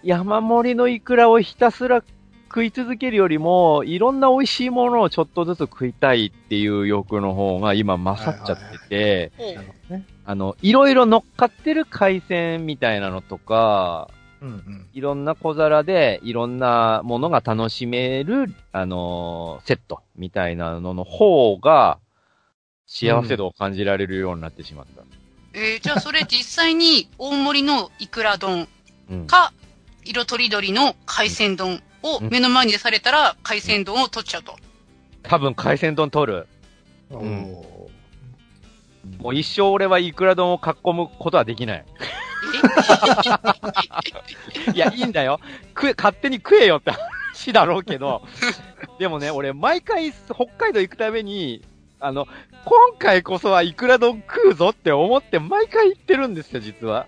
[0.04, 2.04] 山盛りのイクラをひたすら
[2.50, 8.58] 食い続けるよりも、いろんな美味しいものをちょっとずつ食いたいっていう欲の方が今勝っちゃっ
[8.90, 9.32] てて。
[10.26, 14.10] あの、いろいろ乗っかってる海鮮みたいなのとか、
[14.42, 14.88] うんうん。
[14.94, 22.00] いろんな小皿でいろんなものが楽しめる、あのーセットみたいなのの方が、
[22.86, 25.04] 幸せ度を感じられるようになってしまった。
[25.54, 28.68] えー、じゃあそれ実際に大盛りのイクラ丼
[29.10, 29.28] うん。
[29.28, 29.54] か、
[30.06, 34.56] 色とりどりの海鮮丼を目の前にされたら海鮮丼を取っちゃうと。
[35.24, 36.48] 多分海鮮丼取る。
[37.12, 37.80] おー
[39.20, 41.86] もう一生俺はイクラ丼を囲むことはできない。
[44.74, 45.40] いや、いいんだよ。
[45.70, 48.22] 食え、勝手に食えよって話だろうけど。
[48.98, 51.62] でもね、俺、毎回、北海道行くために、
[52.00, 52.28] あの、
[52.66, 57.08] 今回こそはイクラ丼食うぞって思って毎回行ってるんですよ、実は。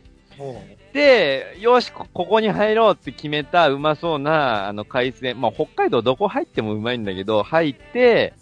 [0.93, 8.33] で、よし、こここに入ろうって決めたうまそうな、あの、海鮮、まあ、北海道どこ入ってもうまいんだけど、入って、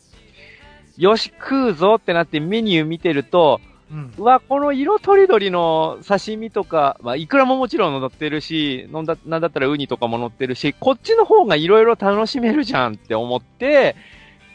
[0.98, 13.96] よし、食うぞってなってメニュー見てると、うんうわ、この色とりどりの刺身とか、まあ、いくらももちろん乗ってるし、飲んだ、なんだったらウニとかも乗ってるし、こっちの方が色々楽しめるじゃんって思って、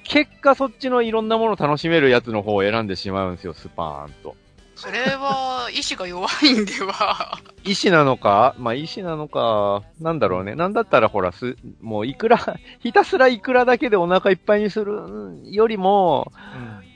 [0.05, 4.37] 結果そっちのいろんなもの楽しめるやつの方を選んでしまうんですよ、スパーンと。
[4.77, 7.39] それは、意志が弱いんでは。
[7.65, 8.55] 意志なのか？
[8.59, 10.55] まあ、意志なのか、なんだろうね。
[10.55, 12.39] なんだったらほら、す、もういくら、
[12.81, 15.01] ひたすらいくらだけでお腹いっぱいにする
[15.45, 16.33] よりも、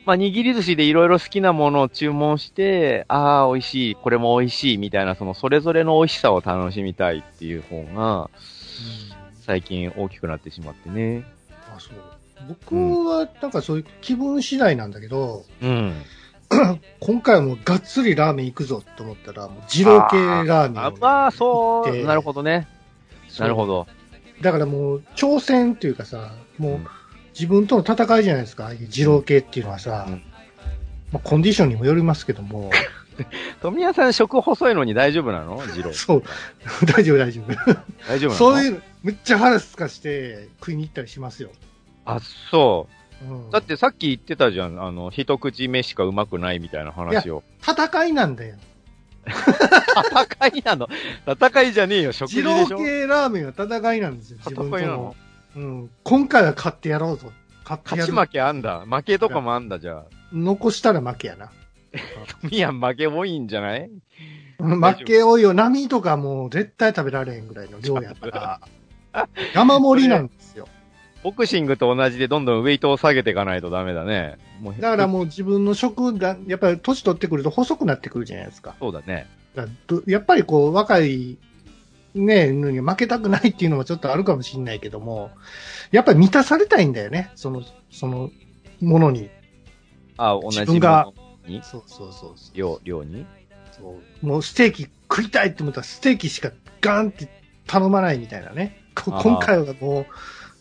[0.05, 8.31] まあ、握り寿司でいろいろ好きなものを注文して、ああ、美味しい、これも美味しい、みたいな、その、それぞれの美味しさを楽しみたいっていう方が、
[9.47, 11.25] 最近大きくなってしまってね。
[11.75, 11.95] あそう
[12.49, 15.95] 僕はなんかそういう気分次第なんだけど、うん。
[17.01, 22.67] 今回はもうがっつりラーメン行くぞと思ったら、もう二郎系ラーメンをあ、まあ、そう、でなるほどね。
[23.39, 23.87] なるほど。
[24.41, 26.87] だからもう挑戦っていうかさ、もううん。
[27.35, 30.23] 自分との戦いじゃないですか、ああいう二郎系っていうのはさ、うん。
[31.13, 32.71] まあ、コンディションにもよりますけども、
[33.63, 35.63] 富谷さん食細いのに大丈夫なの？
[35.75, 35.93] 二郎。
[35.95, 36.23] そう、
[36.87, 37.55] 大丈夫大丈夫。
[38.09, 41.51] 大丈夫そういうの、めっちゃ腹すかして食いに行ったりしますよ。
[42.05, 42.89] あ、そ
[43.22, 43.24] う。
[43.24, 44.83] うん、だってさっき言ってたじゃん。
[44.83, 47.42] あの、一口目しかうまくないみたいな話を。
[47.62, 48.57] 戦いなんだよ。
[49.26, 50.88] 戦いなの？
[51.26, 52.78] 戦いじゃねえよ、食事二でしょ？
[52.78, 55.16] 郎系ラーメンは戦いなんですよ、戦いなの？
[55.57, 55.90] うん。
[56.02, 57.31] 今回は勝ってやろうぞ。
[57.64, 58.12] 勝ってやる。
[58.12, 58.87] 勝ち負けあんだ。
[58.87, 60.04] 負けとかもあんだ、じゃあ。
[60.33, 61.50] 残したら負けやな。
[62.42, 63.90] 富谷負け多いんじゃない？
[64.59, 65.52] 負け多いよ。
[65.52, 68.61] 波とかもう絶対食べられへんぐらいの量やか
[69.12, 69.28] ら。
[69.54, 70.68] 山盛りなんですよ。
[71.29, 74.38] ボクシングと同じでどんどんウェイトを下げていかないとダメだね。
[74.62, 78.77] もうだからもう自分の食が、やっぱり年取ってくると細くなってくるじゃないですか。
[78.81, 79.27] そうだね。
[79.55, 79.67] だ
[80.07, 81.37] やっぱりこう、若い、
[82.14, 85.33] ね、のに負けたくないっていうのもちょっとあるかもしれないけども、
[85.91, 87.31] やっぱり満たされたいんだよね。
[87.35, 88.31] その、その、
[88.81, 89.29] ものに。
[90.17, 91.14] あ、同じもの
[91.47, 91.61] に？
[91.62, 92.35] そうそうそう。
[92.55, 93.27] 量、量に？
[93.73, 97.29] そうもうステーキ食いたいって思ったらステーキしかガンって
[97.67, 98.83] 頼まないみたいなね。
[98.95, 100.07] 今回はもう、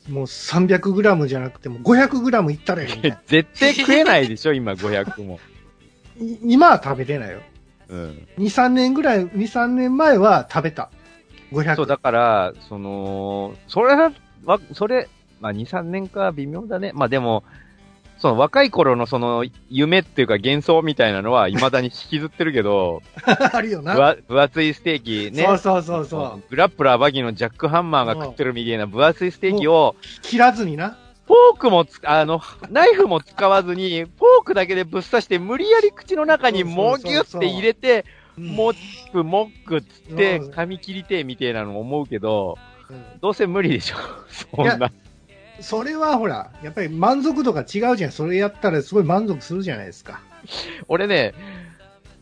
[0.10, 3.22] もう300グラムじゃなくても500グラムいったらいいみたいな。
[3.28, 5.40] 絶対食えないでしょ、今500も。
[6.20, 7.42] い今は食べれないよ。
[7.90, 8.28] うん。
[8.38, 10.90] 2、3年ぐらい、2、3年前は食べた。
[11.52, 11.76] 500。
[11.76, 14.12] そう、だから、その、それは、
[14.46, 15.08] わ、それ、
[15.40, 16.92] まあ、2、3年か微妙だね。
[16.94, 17.44] まあでも、
[18.20, 23.02] その若い頃のその夢っていうか幻想みたいなのは未だに引きずってるけど、
[23.54, 24.16] あるよな。
[24.28, 25.44] 分厚いステーキね。
[25.44, 26.44] そうそうそうそう。
[26.50, 30.98] グラップラーバギーのジャックハンマーが食ってるみたいな分厚いステーキを、切らずにな。
[31.28, 38.06] フォークもつ、あの、ナイフも使わずに、フォークだけでぶっ刺して、無理やり口の中にもぎゅって入れて、
[38.38, 38.74] もっ
[39.12, 42.58] くもっくっつって、うん噛み切りてえみたいなの思うけど、
[42.90, 43.98] うんどうせ無理でしょ。
[44.30, 44.92] そんな。
[45.60, 48.12] それはほら、やっぱり満足度が違うじゃん。
[48.12, 50.22] それやったらすごい満足するじゃないですか。
[50.88, 51.34] 俺ね、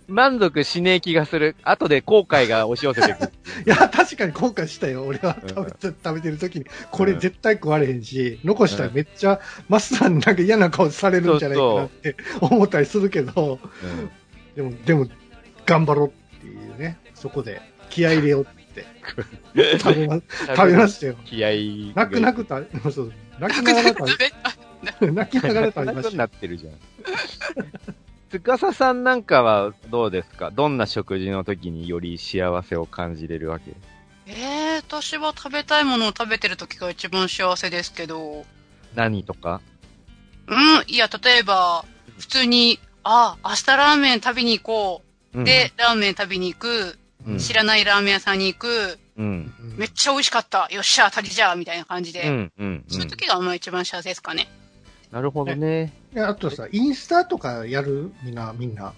[0.07, 1.55] 満足しねえ気がする。
[1.63, 3.31] 後で後悔が押し寄せてくる。
[3.65, 5.03] いや、確かに後悔したよ。
[5.03, 14.09] 俺はうん食べて食べてる時に、これ絶対食われへんし、残したらめっちゃ、マスターになんか嫌な顔されるんじゃないかなって思ったりするけど、うん
[14.55, 15.07] でも、でも、
[15.65, 18.85] 頑張ろうっていうね、そこで気合い入れようって。
[19.79, 20.21] 食べま、
[20.55, 21.15] 食べましたよ。
[21.25, 21.91] 気合い。
[21.95, 24.29] 泣く泣く食べ、 そう、泣きながら食食べ
[25.07, 26.23] べ、 泣きながら食べ泣くなました。
[26.25, 26.73] ってるじゃん。
[28.29, 30.51] つかささんなんかはどうですか？
[30.51, 33.71] どんな食事の時により幸せを感じれるわけ？
[34.27, 38.45] えー、私は食べたいものを食べてる時が一番幸せですけど、
[38.95, 39.61] 何とか？
[40.47, 41.85] うん、いや、例えば、
[42.19, 45.43] 普通に、あ、明日ラーメン食べに行こう。
[45.43, 46.97] で、ラーメン食べに行く。
[47.27, 48.99] うん知らないラーメン屋さんに行く。
[49.17, 49.54] うん。
[49.78, 50.67] めっちゃ美味しかった。
[50.71, 52.23] よっしゃ、当たりじゃあみたいな感じで。
[52.23, 52.84] うん、うん、うん。
[52.88, 54.47] そういう時がまあ一番幸せですかね。
[55.12, 55.93] なるほどね。
[56.13, 58.93] であとさ、インスタとかやるみんな、みんな。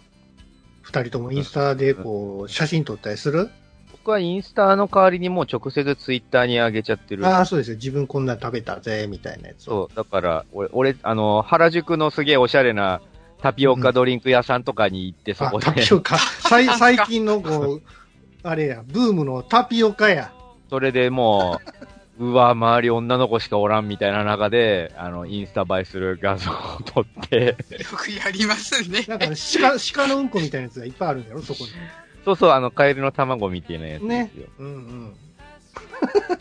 [0.81, 3.49] 二人ともインスタでこう、写真撮ったりする？
[3.91, 7.27] 僕はインスタの代わりにもう直接ツイッターに上げちゃってる。
[7.27, 7.75] ああ、そうですよ。
[7.75, 9.89] 自分こんなん食べたぜ、みたいなやつを。
[9.89, 13.01] そう、だから、俺、俺、あの、原宿のすげえおしゃれな
[13.41, 16.17] タピオカドリンク屋さんとかに行って、そあこ、でタ、ピオカ。
[16.17, 17.81] 最 最近のこう、
[18.49, 20.31] あれや、ブームのタピオカや。
[20.69, 21.59] それでも
[22.17, 29.03] う、うわ、周り女の子しかおらんみたいな中で、あの、インスタ映えする画像を撮って、よくやりますね。
[29.07, 29.33] なんか、鹿、
[29.93, 31.71] 鹿のうんこみたいなやつがいっぱいあるんだろ、そこに。
[32.23, 34.47] そうそう、あの、カエルの卵みたいなやつですよ。
[34.59, 35.13] うんうん。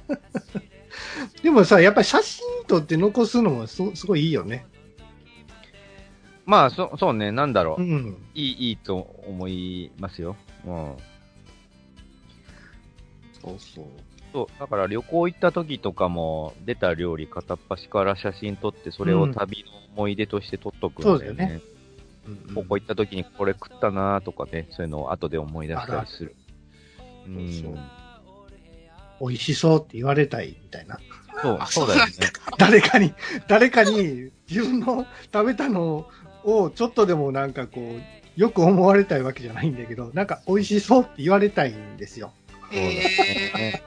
[1.42, 4.66] でもさ、やっぱり写真撮って残すのもすすごいいいよね。
[6.45, 7.83] まあ、そ、そうね、なんだろう。
[7.83, 8.16] うん。
[8.35, 10.37] いい、いいと思いますよ。
[10.64, 10.97] うん。
[13.46, 13.85] そうそう。
[14.32, 21.26] そう、だから旅行行った時とかも、出た料理片っ端から写真撮って、それを旅の思い出として撮っとくんだよね。
[21.26, 21.61] そうだよね
[22.28, 26.35] うんここ行った時にこれ食ったなとかね、そういうのを後で思い出したりする。
[26.98, 27.78] うそうそんう。
[29.20, 30.98] 美味しそうって言われたいみたいな。
[31.40, 32.12] そう、あそうだよね。
[32.59, 33.14] 誰かに、
[33.46, 36.09] 誰かに自分の食べたの
[36.44, 42.32] をちょっとでもなんかこう、よく思われたいわけじゃないんだけど、なんか美味しそうって言われたいんですよ。
[42.72, 43.83] えね。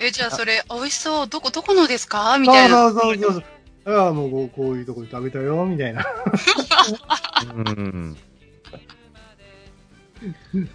[0.00, 2.38] ー、え、じゃあそれ、美味しそう、どこ、どこのですか？
[2.38, 2.90] みたいな。
[2.90, 3.44] そうそうそうそう。
[3.96, 6.04] ああ、もうこうこういうとこで食べたよ、みたいな。
[7.54, 8.16] うん。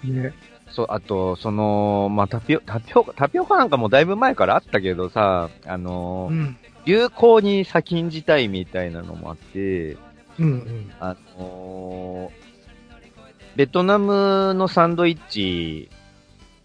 [0.03, 0.33] ね。
[0.71, 6.57] そう、あと、その、まあ、タピオ、タピオカ、タピオカなんかもだいぶ前からあったけどさ、あのう、ん。
[6.85, 9.97] 流行に先んじたいみたいなのもあって、
[10.37, 10.91] うんうん。
[10.99, 12.31] あの
[13.55, 15.89] ベトナムのサンドイッチ、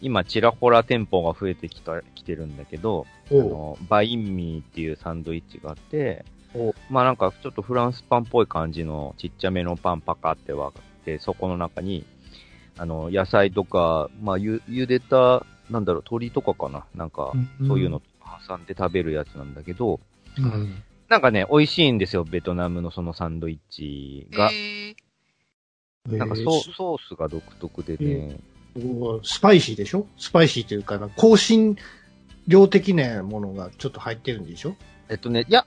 [0.05, 12.05] 今、ちらほら店舗が増えてきた、来てるんだけど、あの、バインミーっていうサンドイッチがあってお、まあなんかちょっとフランスパンっぽい感じのちっちゃめのパンパカって割って、そこの中に、
[12.77, 16.85] あの、野菜とか、まあゆ、茹でた、なんだろう、鶏とかかな？
[16.95, 17.33] なんか、
[17.67, 18.03] そういうの
[18.47, 20.01] 挟んで食べるやつなんだけど、
[20.37, 20.83] うん。
[21.09, 24.51] なんかね、美味しいんですよ、ベトナムのそのサンドイッチが。
[24.53, 24.95] え
[26.07, 28.54] なんかソーソースが独特でね、お
[29.23, 30.07] スパイシーでしょ？
[30.19, 31.77] スパイシーというかな、香辛
[32.49, 34.75] 料的なものがちょっと入ってるんでしょ？
[35.09, 35.67] えっとね、いや、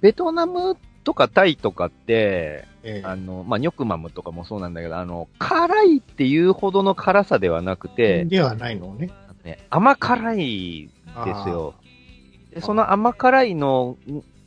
[0.00, 3.02] ベトナムとかタイとかって、ええ。
[3.04, 9.10] あの、まあ、ニョクマムとかもそうなんだけど、あの、辛いっていうほどの辛さではなくて、ではないのね。
[9.44, 10.90] ね、甘辛い
[11.24, 11.74] ですよ。
[12.52, 13.96] で、その甘辛いの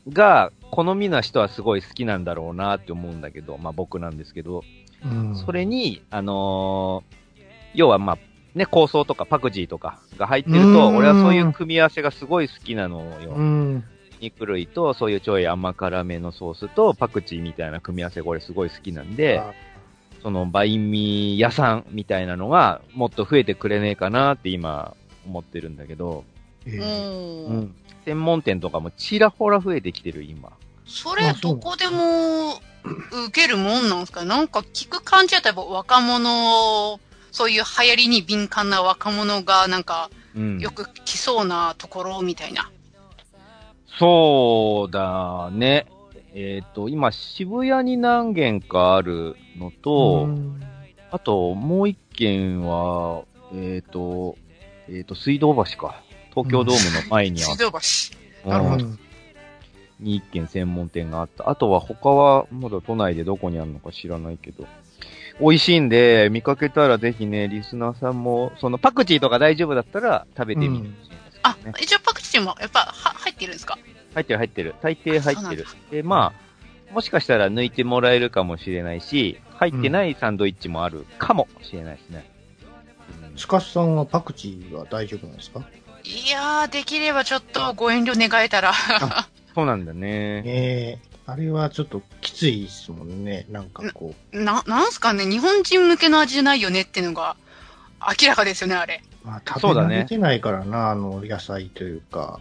[0.09, 4.63] が、好みな人はすごい好きなんだろうなって思うんだけど、まあ僕なんですけど、
[5.03, 5.35] うん。
[5.35, 7.24] それに、あのー
[7.75, 8.17] 要はまあ、
[8.55, 13.31] ね、香草とかパクチーとかが入ってると、うん俺はそういう組み合わせがすごい好きなのよ。
[13.31, 13.83] うん。
[14.21, 19.51] 肉類と、そういうちょい甘辛めのソースとパクチーみたいな組み合わせが俺すごい好きなんで、あ
[20.23, 24.95] そのバインミー屋さんみたいなのがもっと増えてくれねえかなって今
[25.27, 27.75] 思ってるんだけど、ー、ええもう、うん。
[28.05, 30.53] 専門店とかもちらほら増えてきてる今。
[30.87, 32.53] それどこでも
[33.27, 34.23] 受けるもんなんですか？
[34.23, 36.99] なんか聞く感じだったら若者、
[37.35, 40.59] そういう流行りに敏感な若者がなんかうん。
[40.59, 42.71] よく来そうなところみたいな。
[43.99, 45.85] そうだね。
[46.33, 50.61] えっ、と、今渋谷に何軒かあるのと、うん
[51.11, 54.37] あともう一軒は、えっ、と、
[54.89, 56.01] えっ、と、水道橋か。
[56.31, 57.79] 東京ドームの前にあっ水道橋。
[58.43, 58.49] た。
[58.49, 58.99] なるほどうん
[60.01, 61.49] に一軒専門店があった。
[61.49, 64.65] あとは他はまだ都内でどこにあるのか知らないけど。
[65.39, 73.77] 美味しいんで、見かけたらぜひね、リスナーさんも、そのパクチーとか大丈夫だったら食べてみてほしいんですけどあね。、一応パクチーもやっぱは入ってるんですか？
[74.13, 74.75] 入ってる入ってる。
[74.81, 75.65] 大抵入ってる。
[75.91, 76.33] で、ま
[76.89, 82.29] あ、もしかしたら抜いてもらえるかもしれないし、入ってないサンドイッチもあるかもしれないですね。
[82.29, 82.35] うん
[83.37, 85.59] スカスさんはパクチーは大丈夫なんですか？
[86.05, 88.71] いやー、できればちょっとご遠慮願えたら。
[89.53, 90.43] そうなんだね。
[90.45, 93.45] ええあれはちょっときついですもんね。
[93.49, 97.35] なんかこな、なんすかね、日本人向けの味じゃないよねっていうのが
[97.99, 99.01] 明らかですよね、あれ。
[99.23, 102.39] う、まあ、食べそうだね慣れてないからな、あの野菜というか、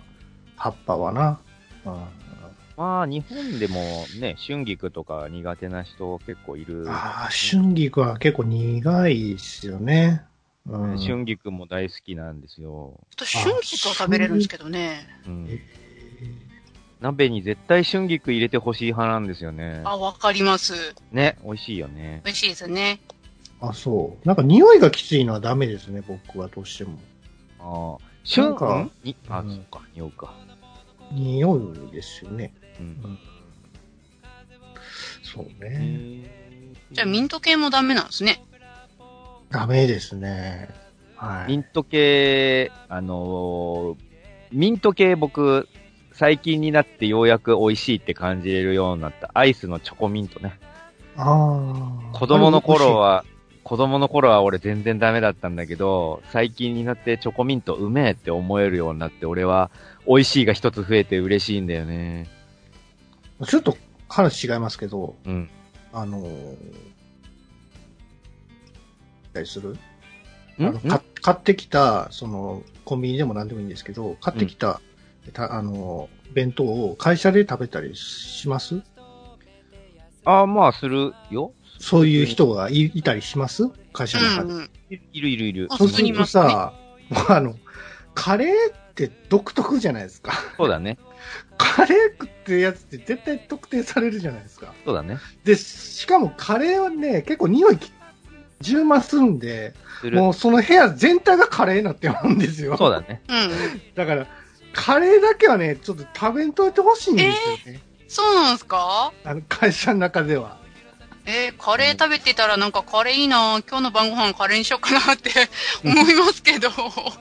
[0.57, 1.41] 葉っぱはな。
[1.87, 2.25] うん
[2.77, 6.85] まあ、日本でもね、春菊とか苦手な人結構いる。
[6.89, 10.23] ああ、春菊は結構苦いですよね。
[10.67, 12.99] うん、春菊も大好きなんですよ。
[13.17, 15.07] 私、春菊は食べれるんですけどね。
[15.27, 15.61] うん。
[17.01, 19.83] 鍋に絶対春菊入れてほしい派なんですよね。
[19.85, 20.95] あ、わかります。
[21.13, 22.23] ね、美味しいよね。
[22.25, 23.01] 美味しいですね。
[23.61, 24.27] あ、そう。
[24.27, 26.99] なんか匂いがきついのはダメですね、僕はどうしても。
[27.61, 28.05] ああ。
[28.25, 30.35] 旬なんかにあ、うんそっか、匂うか。
[31.13, 32.53] 匂いですよね。
[32.81, 33.19] うん。
[35.23, 36.31] そうね。
[36.93, 38.43] じゃあミント系もダメなんですね。
[39.51, 40.69] ダメですね。
[41.17, 41.49] はい。
[41.49, 44.05] ミント系、あのー
[44.53, 45.69] ミント系僕、
[46.15, 49.31] 最近になってようやく美味しいって感じれるようになった。
[49.35, 50.59] アイスのチョコミントね。
[51.17, 51.23] あ
[52.15, 52.17] あ。
[52.17, 53.25] 子供の頃は、
[53.65, 59.71] 子供の頃は俺全然ダメだったんだけど、最近になってチョコミントうめえって思えるようになって、俺は
[60.07, 62.29] 美味しいが一つ増えて嬉しいんだよね。
[63.47, 63.77] ちょっと
[64.09, 65.51] 話違いますけど、うん。
[65.93, 66.57] あのー、
[69.33, 69.77] たりする？
[71.23, 74.81] 買ってきた、その、コンビニでも何でもいいんですけど、買ってきた、
[75.33, 78.83] たあのー、弁当を会社で食べたりします？
[80.25, 81.53] ああ、まあ、するよ。
[81.79, 83.69] そういう人がいいたりします？
[83.93, 84.53] 会社の中で。
[84.53, 84.71] うんうん。
[84.91, 85.69] いいるいるいる。
[85.71, 86.73] あそうすると普通にいますねさ、
[87.29, 87.57] あの、
[88.15, 90.33] カレーって独特じゃないですか。
[90.57, 90.99] そうだね。
[91.59, 94.73] カレー食ってるやつって絶対特定されるじゃないですか。
[94.85, 95.19] そうだね。
[95.45, 97.93] で、しかもカレーはね、結構匂いき
[98.61, 99.75] 充満するんで。
[100.13, 102.77] もうその部屋全体がカレーになってるんですよ。
[102.77, 103.23] そうだね。
[103.95, 104.27] だから、
[104.75, 107.81] カレーだけはね、ちょっと食べんといてほしいんですよね。
[108.09, 109.13] そうなんですか？
[109.25, 110.59] あの、会社の中では。
[111.27, 115.31] えーカレー食べてたらなんかカレーいいな今日の晩ご飯カレーにしようかなって
[115.83, 116.69] 思いますけど。
[116.69, 116.73] い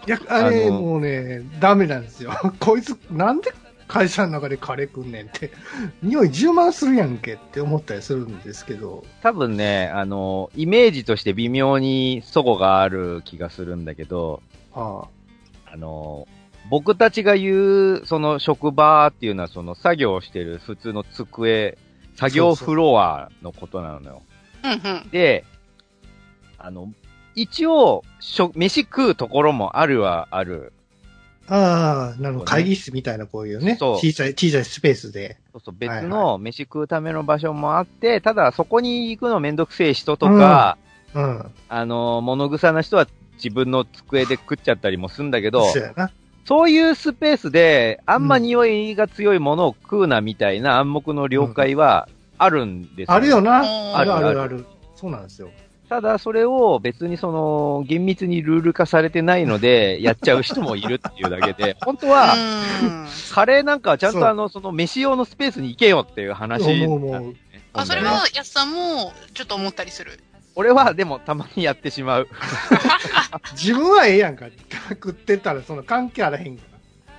[0.07, 2.31] や、あれ、もうね、ダメなんですよ。
[2.59, 3.53] こいつ、なんで
[3.87, 5.51] 会社の中でカレー食んねんって、
[6.01, 14.41] 匂い充満するやんけって思ったりするんですけど、多分ね、あの、イメージとして微妙に齟齬がある気がするんだけど、
[14.73, 15.03] あ
[15.71, 16.27] あの、
[16.69, 21.77] 僕たちが言う、その職場っていうのは、その作業をしてる普通の机、
[22.15, 24.21] 作業フロアのことなのよ。
[24.63, 25.09] うんうん。
[25.09, 25.43] で、
[26.57, 26.91] あの、
[27.35, 30.71] 一応、しょ飯食うところもあるはある。
[31.47, 32.45] ああ、なるほど。
[32.45, 35.37] 会議室みたいなこういうね、そう小さい、小さいスペースで。
[35.51, 40.77] そうそう、別はいの飯食うための場所もあって、ただそこに行くのめんどくせえ人とか、
[41.13, 41.51] うん。
[41.67, 46.11] あの、物臭な人は自分の机で食っちゃったりもするんだけど、そうやな。
[46.45, 53.61] そういうスペースで、あんま匂いが強いものを食うなみたいな暗黙の了解はあるんですあるよな。
[53.61, 54.65] うんあるああるるある。
[54.95, 55.49] そうなんですよ。
[55.89, 66.85] ただ、それを別にその、厳密にルール化されてないので、 やっちゃう人もいるっていうだけで、 本当は、うんカレーなんかはちゃんとあの、その飯用のスペースに行けよっていう話ね。
[66.85, 67.35] 思う思う
[67.73, 70.19] あ、それは、やすさんも、ちょっと思ったりする？
[70.55, 72.27] 俺はでもたまにやってしまう。
[73.53, 74.47] 自分はええやんか。
[74.89, 76.73] 食ってたらその関係あらへんから。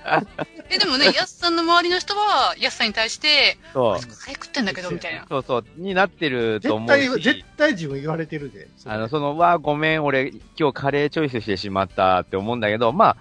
[0.69, 5.25] え、でもね、やすさんの周りの人は、やすさんに対して、そう食ってんだけど、みたいな。
[5.27, 7.45] そうそう、になってると思う絶対、絶し。
[7.57, 8.67] 対自分言われてるで。
[8.85, 13.17] あの、その、わあ、ごめん、俺、今日カレーチョイスしてしまったって思うんだけど、まあ、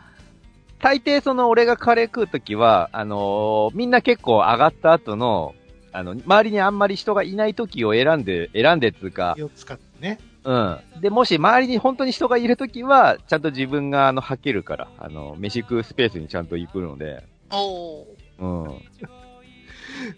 [0.80, 5.54] 大抵その、俺がカレー食うときは、あのーみんな結構上がった後の、
[5.92, 10.18] あの、周りにあんまり人がいないときを選んで、選んでっつうか、気を使ってね。
[10.44, 10.80] うん。
[11.00, 18.06] で、もし周りに本当に人がいるときは、ちゃんと自分が、あの、吐けるから、あの、飯食うスペースにちゃんと行くので、おー。
[18.38, 18.80] うん。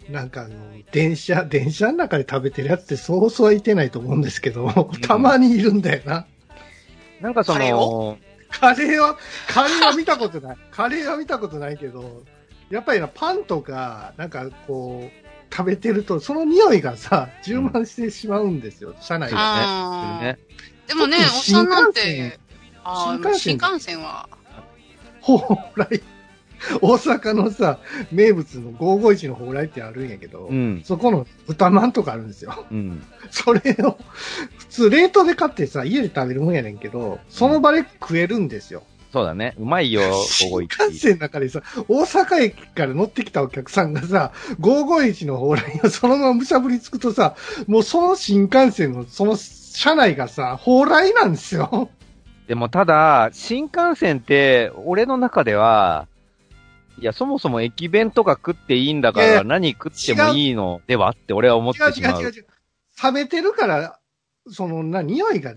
[0.11, 0.55] なんかあの、
[0.91, 6.26] 電車、電車の中で食べてるやつってそうそうはいてないと思うんですけど、たまにいるんだよな。
[7.20, 8.18] なんかその、
[8.51, 9.18] カレーは、
[9.49, 10.57] カレーは見たことない。
[10.70, 12.22] カレーは見たことないけど、
[12.70, 19.38] やっぱりな、パンとか、なんかこう、食べてると、その匂いがさ、充満してしまうんですよ、車内が。
[19.38, 20.38] あーね。
[20.86, 22.38] でもね、おっさんなん新幹て、
[22.84, 24.28] 新幹線新幹線は、
[25.22, 25.42] 蓬
[25.76, 26.03] 莱。
[26.80, 27.80] 大阪のさ、
[28.11, 30.82] 名物の551の蓬莱ってあるんやけど、うん。
[30.84, 32.66] そこの豚まんとかあるんですよ。
[32.70, 33.03] うん。
[33.30, 33.99] それを、
[34.57, 38.84] 普通冷凍で買ってさ、家で食べるもんやねんけど、その場で食えるんですよ。
[39.17, 39.55] そうだね。
[39.57, 47.35] うまいよ、新午後幹線の中でさ、大阪駅から乗ってきたお客さんがさ、551の蓬莱をそのままむしゃぶりつくとさ、
[47.67, 51.89] もうその新幹線のその車内がさ、蓬莱なんですよ。
[52.47, 56.09] でもただ、新幹線って、俺の中では、
[57.01, 62.21] いや、そもそも駅弁とか食っていいんだから、何食ってもいいのではって俺は思ってしまう。
[62.21, 62.47] 違う違う違う。
[63.03, 63.99] 冷めてるから、
[64.51, 65.55] そのな、匂いが、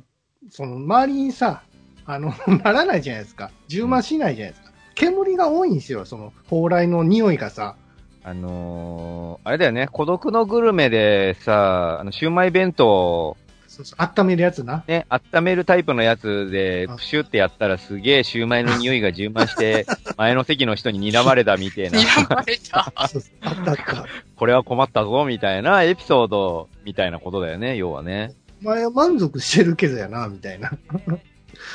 [0.49, 1.63] その周りにさ、
[2.09, 2.33] あの、
[2.63, 3.51] ならないじゃないですか。
[3.67, 4.71] 充満しないじゃないですか。
[4.95, 7.75] 煙が多いんですよ、その、蓬莱の匂いがさ。
[8.23, 13.37] あのー、あれだよね、孤独のグルメでさ、あの、シウマイ弁当、
[13.67, 14.83] そうそう、温めるやつな。
[14.87, 19.85] ね、温めるタイプのやつであ、プシュってやったらすげえシウマイの匂いが充満して、
[20.17, 22.91] 前の席の人に睨まれたみたいな、睨まれた。
[23.07, 24.05] そうそうあったあった。
[24.35, 28.33] これは困ったぞ、みたいなエピソード、みたいなことだよね、要はね。
[28.63, 30.71] お前は満足してるけどやな、みたいな。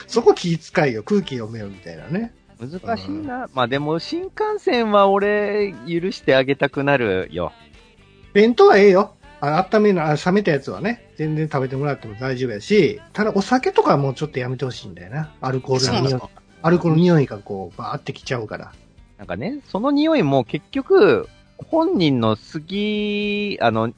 [0.06, 2.34] そこ気遣いよ、空気読めよ、みたいなね。
[2.60, 3.48] 難しいな。
[3.52, 7.52] まあでも、新幹線は俺、許してあげたくなるよ。
[8.32, 9.16] 弁当はええよ。
[9.40, 15.34] あ温めの、あ冷めたやつはね、全然食べてもらっても大丈夫やし、ただお酒とかはもうちょっとやめてほしいんだよな。
[15.40, 16.20] アルコールの匂い。
[16.62, 18.72] アルコールの匂いがこう、バーってきちゃうから。
[19.18, 21.28] なんかね、その匂いも結局、
[21.58, 23.92] 本人の好き、あの、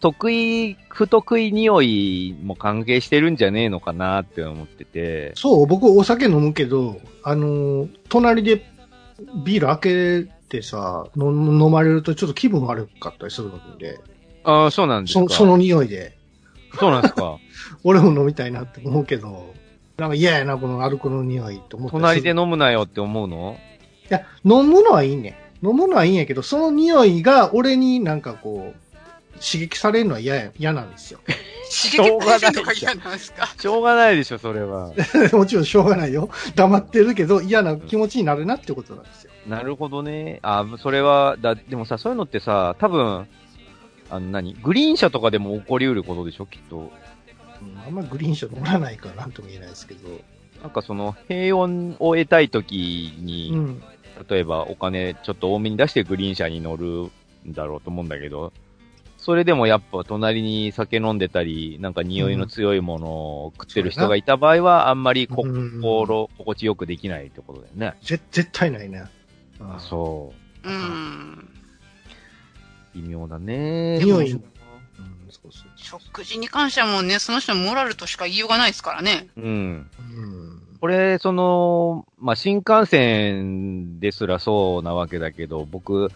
[0.00, 5.32] 得意、不得意匂いも関係してるんじゃねえのかなって思ってて。
[5.34, 8.64] そう、僕お酒飲むけど、あのー隣で
[9.44, 11.30] ビール開けてさ、の
[11.66, 14.00] 飲まれるとちょっと気分悪かったりするので、
[14.44, 15.20] ああ、そうなんですか。
[15.28, 16.16] そその匂いで、
[16.78, 17.38] そうなんですか。
[17.84, 19.54] 俺も飲みたいなって思うけど、
[19.96, 21.92] なんか嫌やな、このアルコールの匂いと思って。
[21.92, 23.56] 隣でい飲むなよって思うの？
[24.08, 25.38] や、飲むのはいいね。
[25.62, 28.85] 飲むのはいいんやけど、その匂いが俺になんかこう、
[29.40, 31.20] 刺激されるのは嫌や、嫌なんですよ。
[31.70, 33.46] 刺激されるのが嫌なんですか？
[33.58, 34.92] しょうがないでしょ、それは。
[35.32, 36.28] もちろんしょうがないよ。
[36.54, 39.32] 黙ってるけど嫌な気持ちになるなってことなんですよ。
[39.48, 40.40] なるほどね。
[40.42, 43.26] あ、それは、だ、でもさ、そういうのってさ、多分、
[44.10, 44.54] あの何？
[44.54, 46.76] グリーン車とかでも起こりうることでしょ、きっと。
[46.78, 46.90] うん
[47.84, 50.08] あんまグリーン車乗らないからなんとも言えないですけど。
[50.62, 53.82] なんかその、平穏を得たい時に、うん。
[54.28, 57.10] 例えばお金ちょっと多めに出してグリーン車に乗る
[57.46, 58.52] んだろうと思うんだけど、
[59.26, 67.96] それでもやっぱ隣に酒飲んでたり、なんか匂いの強いものを食ってる人がいた場合は、あんまりこうん心、心地よくできないってことだよね。
[68.02, 69.02] ぜ絶対ないね。
[69.58, 71.48] あそうん。
[72.94, 72.98] う。
[73.02, 73.98] 微妙だね。
[73.98, 74.40] 匂い。
[75.74, 79.26] 食事に関してはもうね、その人のモラルとしか言いようがないですからね。
[79.36, 79.44] うん。
[79.44, 80.62] うん。
[80.80, 86.12] これ、その、まあ、新幹線ですらそうなわけだけど、僕、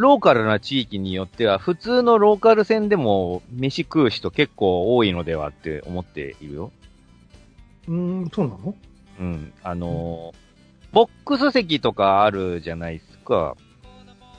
[0.00, 6.72] ローカルな地域によっては、普通のローカル線でも飯食う人結構多いのではって思っているよ。
[7.86, 8.74] うん、そうなの？
[9.20, 9.52] うん。
[9.62, 10.36] あのー
[10.92, 13.56] ボックス席とかあるじゃないですか。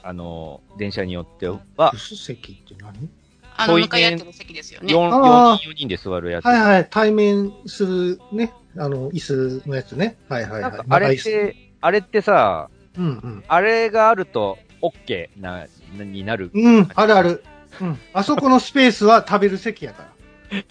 [0.02, 3.08] あのー電車によっては、ブス席って何？
[3.56, 4.92] あの、向かい合ってる席ですよね。
[4.92, 6.46] 4、あー4人、4人で座るやつ。
[6.46, 9.20] はいはい、対面するね、あの、椅
[9.62, 10.18] 子のやつね。
[10.28, 10.82] はいはいはい。
[10.90, 13.44] あれって、あれってさ、うんうん。
[13.48, 15.68] あれがあると、OK な、
[15.98, 16.52] なになる。
[16.54, 17.44] うん、あるある。
[17.80, 18.00] うん。
[18.14, 20.12] あそこのスペースは食べる席やから。
[20.58, 20.62] 違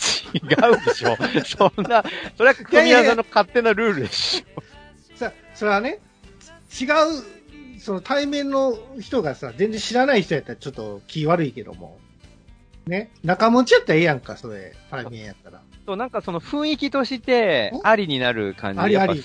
[0.72, 1.16] うでしょ。
[1.44, 2.04] そんな、
[2.36, 4.62] それは組み合わせの勝手なルールでしょ。
[5.16, 6.00] さ、それはね、
[6.80, 6.88] 違う、
[7.80, 11.98] その対面の人がさ、全然知らない人やったらちょっと気悪いけども。
[12.86, 13.11] ね？
[13.24, 15.62] 仲持ちやったらええやんか、それ、対面やったら。
[15.86, 19.24] そう、なんかその雰囲気として、ありになる感じありあり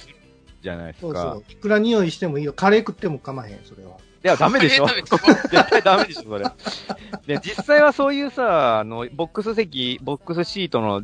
[0.61, 1.07] じゃないですか。
[1.07, 1.43] そうそう。
[1.51, 2.53] いくら匂いしてもいいよ。
[2.53, 3.97] カレー食っても構わへん、それは。
[4.25, 6.45] いや、ダメでしょ絶対ダメでしょ、それ。
[7.27, 11.03] で、実際はそういうさ、あの、ボックス席、ボックスシートの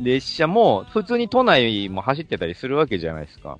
[0.00, 3.58] 列車も、普通に都内も走ってたりするわけじゃないですか。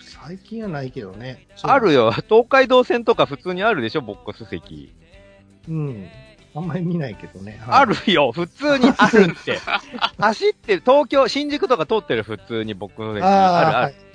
[0.00, 1.48] 最近はないけどね。
[1.62, 1.92] ある。
[1.92, 2.12] よ。
[2.12, 4.94] 東海道線とか普通にあるでしょ、ボックス席。
[5.68, 6.06] うん。
[6.54, 7.58] あんまり見ないけどね。
[7.60, 9.58] はいあるよ、普通にあるって。
[10.16, 13.24] 走ってる、東京、新宿とか通ってる普通にボックス席。
[13.24, 13.76] あるある。
[13.78, 14.09] はい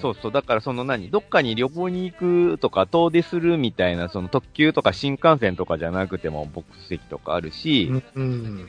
[0.00, 0.32] そうそう。
[0.32, 2.16] だからその何どっかに旅行に行
[2.54, 8.02] くとか遠出するみたいな、その特急とか新幹線とかじゃなくてもボックス席とかあるし、うん。
[8.14, 8.68] うん。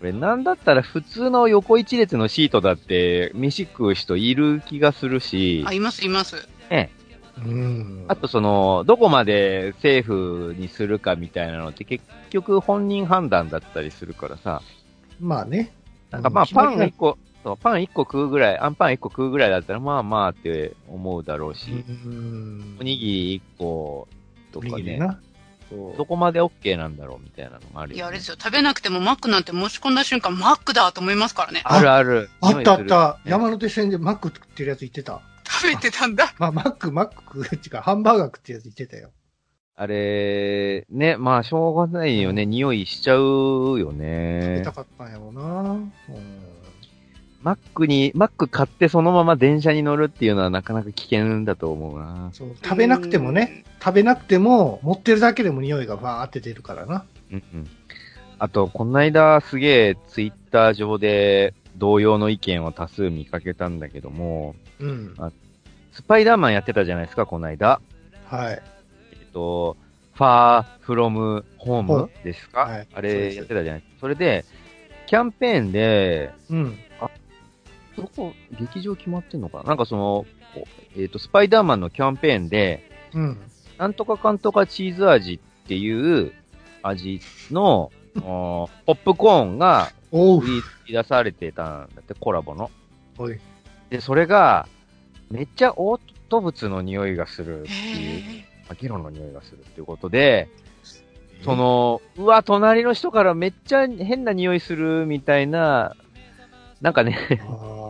[0.00, 6.48] これなんだったら普通の横一列のシートだって飯食う人いる気がするしあ、、います、います。
[7.44, 8.04] うん。
[8.08, 14.62] あとその、どこまでセーフにするかみたいなのって結局本人判断だったりするからさ、
[15.20, 15.72] まあね。
[16.10, 21.74] なんかまあパンが1個、そうパン1個食うぐらい、あんパン1個食うぐらいだったらまあまあって思うだろうし、う
[22.08, 22.76] ん。
[22.80, 24.08] おにぎり1個
[24.52, 25.00] とおかね、
[25.70, 27.96] どこまで OK なんだろうみたいなのがあるよ、ね。
[27.96, 28.36] いや、あれですよ。
[28.38, 31.60] 食べなくてもマックなんて申し込んだ瞬間、マックだと思いますからね。
[31.64, 32.30] あるある。
[32.40, 33.18] あったあった。
[33.22, 35.20] する山手線でマック食ってるやつ言ってた。
[35.44, 36.34] 食べてたんだ。
[36.38, 39.10] まあ、マック、マックっていうか、ハンバーガー食ってるやつ言ってたよ。
[39.76, 42.46] あれ、ね、まあ、しょうがないよね。
[42.46, 44.72] 匂いしちゃうよ食べねた。
[44.72, 45.42] かったんやろうな。
[45.70, 45.92] うん。
[47.42, 52.30] マックに、マック買ってそのまま電車に乗るっていうのはなかなか危険だと思うな。
[52.32, 52.56] そう。
[52.62, 57.04] 食べなくてもね、食べなくても、持ってるだけでも匂いがバーって出るからな。
[57.30, 57.68] うんうん。
[58.40, 65.14] あと、この間すげえツイッター上で同様の意見を多数見かけたんだけども、うん。
[65.92, 67.80] スパイダーマンやってたじゃないですか、この間。
[68.26, 68.62] はい。
[69.12, 69.76] えっと、
[70.14, 74.00] ファーフロムホームはいですか、はいあれやってたじゃないですか。
[74.00, 74.44] それで、
[75.06, 76.78] キャンペーンで、うん。
[78.02, 79.64] どこ、劇場決まってんのかな？
[79.64, 83.38] なんかその、こうえっ、と、スパイダーマンのキャンペーンで、うん。
[83.78, 86.32] なんとかかんとかチーズ味っていう
[86.82, 87.20] 味
[87.50, 90.46] の、ポップコーンがおう売。
[90.86, 92.70] り出されてたんだって、コラボの。
[93.18, 93.38] おい。
[93.90, 94.66] で、それが、
[95.30, 100.48] めっちゃオート物の匂いがするっていう、へまあゲロの匂いがするっていうことで、
[101.44, 105.94] その、うわ、隣の人からめっちゃ変な匂いするみたいな、
[106.80, 107.18] なんかね、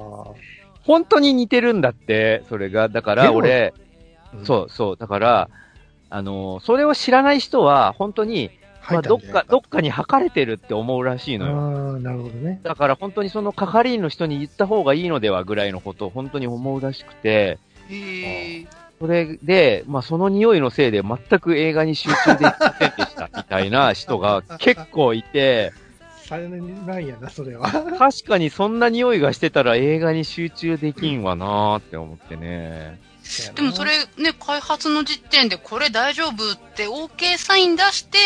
[0.84, 2.88] 本当に似てるんだって、それが。
[2.88, 3.88] だから俺、うん
[4.44, 5.48] そうそう、だから、
[6.10, 8.50] あの、それを知らない人は、本当に、
[8.90, 11.56] まあ、どっか、どっかに吐かれてるって思うらしいのよ。
[11.56, 12.60] ああ、なるほどね。
[12.62, 17.58] だから本当にその係員の人に言った方がいいのではぐらいのことを本当に思うらしくて。
[18.98, 25.72] それで、まあその匂いのせいで全く映画に集中できませんでしたみたいな人が結構いて、
[26.28, 27.70] されないやな、それは。
[27.70, 33.00] 確かにそんな匂いがしてたら映画に集中できんわなーって思ってね。
[33.54, 36.34] でもそれね、開発の時点でこれ大丈夫っ
[36.76, 38.18] て OK サイン出して、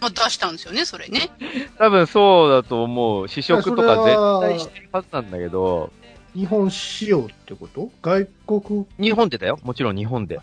[0.00, 1.30] まあ出したんですよね、それね。
[1.76, 3.28] 多分そうだと思う。
[3.28, 5.90] 試食とかいやそれは絶対してるはずなんだけど、
[6.34, 7.90] 日本仕様ってこと？
[8.00, 9.58] 外国、日本でだよ。
[9.64, 10.40] もちろん日本で。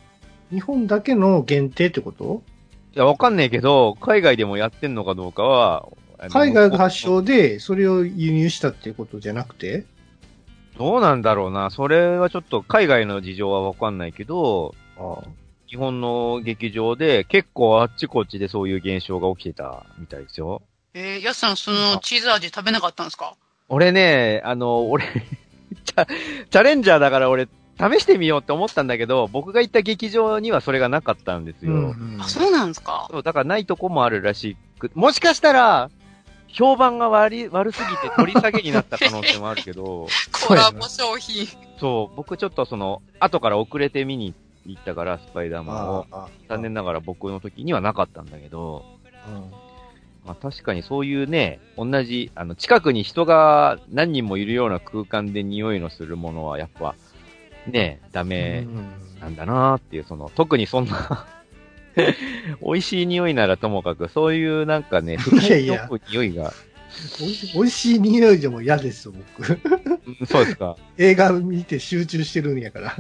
[0.52, 2.44] 日本だけの限定ってこと？
[2.96, 5.88] いや、わかんねえけど、海外でもやってんのかどうかは、
[6.30, 9.86] 海外が発祥で、それを輸入したっていうことじゃなくて？
[10.78, 11.70] どうなんだろうな。
[11.70, 15.20] それはちょっと海外の事情はわかんないけど、あ
[15.68, 20.62] 日本の劇場で結構あっちこっちでそういう現象が起きてたみたいですよ。
[20.94, 23.36] えー、やすさんそのチーズ味食べなかったんですか？
[23.68, 25.06] 俺ね、あの、俺
[25.86, 27.48] チャ、チャレンジャーだから俺、
[27.80, 31.74] 試してみようって思ったんだけど、僕が行った劇場にはそれがなかったんですよ。
[31.74, 33.08] うんあ、そうなんですか？
[33.12, 35.90] そう、だからないとこもあるらしく、もしかしたら、
[36.56, 40.08] 評判が悪い、悪すぎて取り下げになった可能性もあるけど、
[40.48, 41.46] コラボ商品。
[41.80, 44.34] そう、僕ちょっとその、後から遅れて見に
[44.66, 46.08] 行ったから、スパイダーマンを。
[46.48, 48.86] 残念ながら僕の時にはなかったんだけど、
[49.28, 49.52] うん
[50.26, 56.96] まあ確かにそういうね、同じ、あの、近くに人が何人もいるような空間で匂いのするものはやっぱ、
[57.68, 61.28] ね、ダメうんなんだなっていう、その、特にそんな、
[62.62, 66.54] 美味しい匂いならともかく、そういうなんかね、不 いやいや快に匂いが、
[67.22, 69.54] おいし美味しい匂いでも嫌ですよ、僕。
[69.54, 70.78] うんそうですか。
[70.98, 72.96] 映画見て集中してるんやから。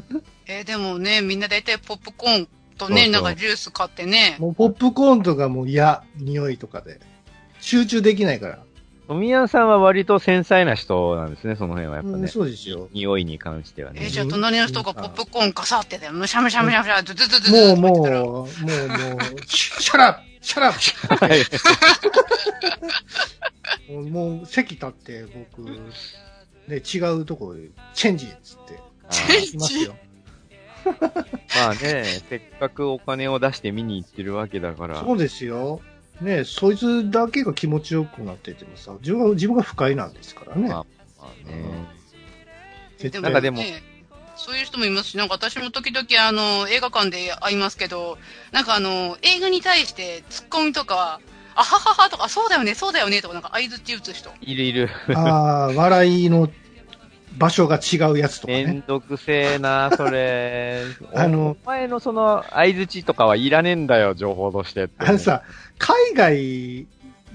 [0.48, 4.36] えーでもね、みんな大体ポップコーンとね、そうそうなんかジュース買ってね。
[4.40, 7.00] もうポップコーンとかもう嫌、匂いとかで。
[7.60, 8.65] 集中できないから。
[9.08, 12.28] 富谷さんは割と繊細な人なんですね、その辺はやっぱうんね。
[12.28, 12.90] そうですよ。
[12.94, 14.10] 匂いに関してはねえー。
[14.10, 18.48] じゃあ隣の人がポップコーンガサってで、むしゃむしゃむしゃむしゃ、ズズズズズもうもう、もうもう、
[19.48, 20.76] シャラップシャラッ。
[23.92, 25.26] もうもう席立って
[25.56, 25.70] 僕、
[26.68, 28.80] ね、違うとこでチェンジっつって。
[29.10, 29.90] チェンジ。
[30.86, 35.00] まあね、せっかくお金を出して見に行ってるわけだから。
[35.00, 35.82] そうですよ。
[36.22, 40.70] ねそいつだけが気持ちよくなっててもさ、自分が、自分が不快なんですからね。
[40.70, 40.86] まあ
[41.20, 41.86] まあね。
[42.98, 43.84] 絶対なんかでもね
[44.36, 48.18] そういう人もいますし、なんか私も時々あの、映画館で会いますけど、
[48.52, 51.20] なんかあの、映画に対してツッコミとか、
[51.56, 54.30] あはははとか、そうだよね、そうだよねとか、なんか相づち打つ人。
[54.42, 54.90] いるいる。
[55.16, 56.50] ああ、笑いの
[57.38, 58.72] 場所が違うやつとかめね。
[58.74, 60.84] んどくせえな、それ。
[61.16, 65.06] あのお前のその、相づちとかはいらねえんだよ、情報としてって。
[65.06, 65.44] あのさ、
[65.78, 66.88] 海外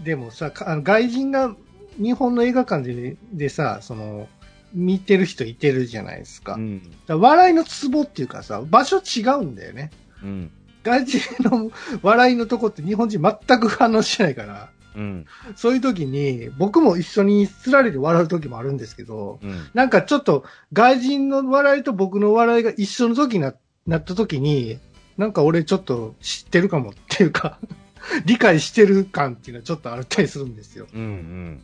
[0.03, 1.55] でもさ、かあの外人が
[1.97, 4.29] 日本の映画館ででさ、その、
[4.73, 6.55] 見てる人いてるじゃないですか。
[6.55, 6.83] うん。
[7.07, 9.91] ら笑いのツボっていうかさ、場所違うんだよね。
[10.23, 10.51] うん。
[10.83, 11.71] 外人の
[12.03, 15.27] 笑いのとこって日本人全く反応しないから、うん。
[15.57, 19.69] そういう時に、僕も一緒に釣られて笑う時もあるんですけど、うん。
[19.75, 23.55] なんかちょっと外人の笑いと僕の笑いが一緒の時にな
[23.87, 24.79] なった時に、
[25.17, 27.59] なんか俺ちょっと知ってるかもっていうか、
[28.25, 30.87] 理解してる感っていうのはちょっとあったりするんですよ。
[30.93, 31.01] うん。
[31.01, 31.61] うん。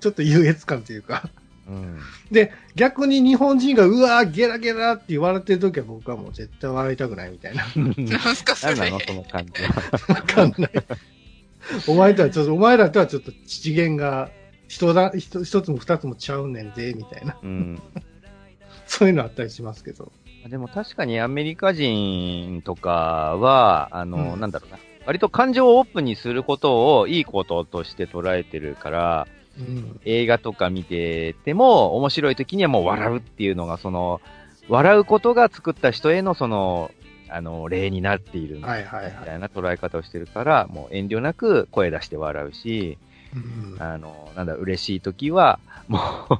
[0.00, 1.28] ちょっと優越感というか。
[1.68, 2.00] うん。
[2.30, 7.64] で、逆に日本人がうわーゲラゲラって笑ってる時は僕はもう絶対笑いたくないみたいな。
[7.76, 8.74] なんすか、それ。
[8.74, 10.14] 何なのその感じは。
[10.14, 10.70] わかんない。
[11.86, 14.30] お前とはちょっと、お前らとはちょっと次元が
[14.68, 17.36] 一だ一一つも二つもちゃうねんぜ、みたいな。
[17.42, 17.82] うん。
[18.86, 20.12] そういうのあったりしますけど。
[20.48, 22.90] でも確かにアメリカ人とか
[23.36, 24.78] は、あの、うんなんだろうな。
[25.06, 29.28] 割と感情をオープンにすることをいいこととして捉えてるから、
[29.58, 30.00] うん。
[30.04, 34.20] 映画とか見てても、面白い時にはもう笑うっていうのが、その、
[34.68, 36.90] 笑うことが作った人へのその、
[37.28, 38.62] あの、例になっているみ。
[39.24, 42.98] たいな捉え方をしてるから、もう遠慮なく声出して笑うし、
[43.34, 45.58] うんあの、なんだ、嬉しい時は、
[45.88, 45.98] も
[46.30, 46.36] う、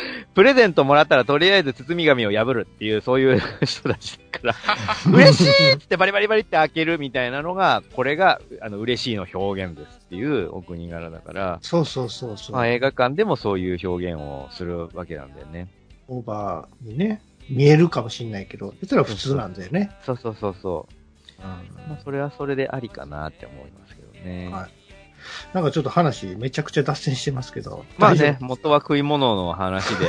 [0.34, 4.54] プレゼントもらったらとりあえず包み紙を破るっていう、そういう人たちだから、
[5.12, 12.56] 嬉しいってバリバリバリって開けるみたいなのが、これが、あの、嬉しいの表現ですっていうお国柄だから、そうそうそうそう。
[12.56, 15.68] まあ映画館でもそういう表現をするわけなんだよね。
[16.08, 17.22] オーバーにね。
[17.48, 19.90] 見えるかもしれないけど、実は普通なんだよね。
[20.02, 21.42] そうそうそうそう。
[21.42, 24.48] まあ、それはそれでありかなって思いますけどね。
[24.50, 24.83] はい
[25.52, 27.84] なんかちょっと話めちゃくちゃ脱線してますけど。
[27.98, 30.08] まあね、元は食い物の話で。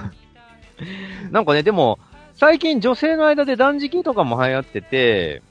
[1.30, 1.98] なんかね、でも、
[2.34, 5.42] 最近女性の間で断食とかも流行ってて、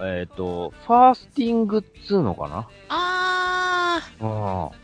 [0.00, 2.68] えっ、と、ファースティングっつうのかな？
[2.88, 4.80] あうん。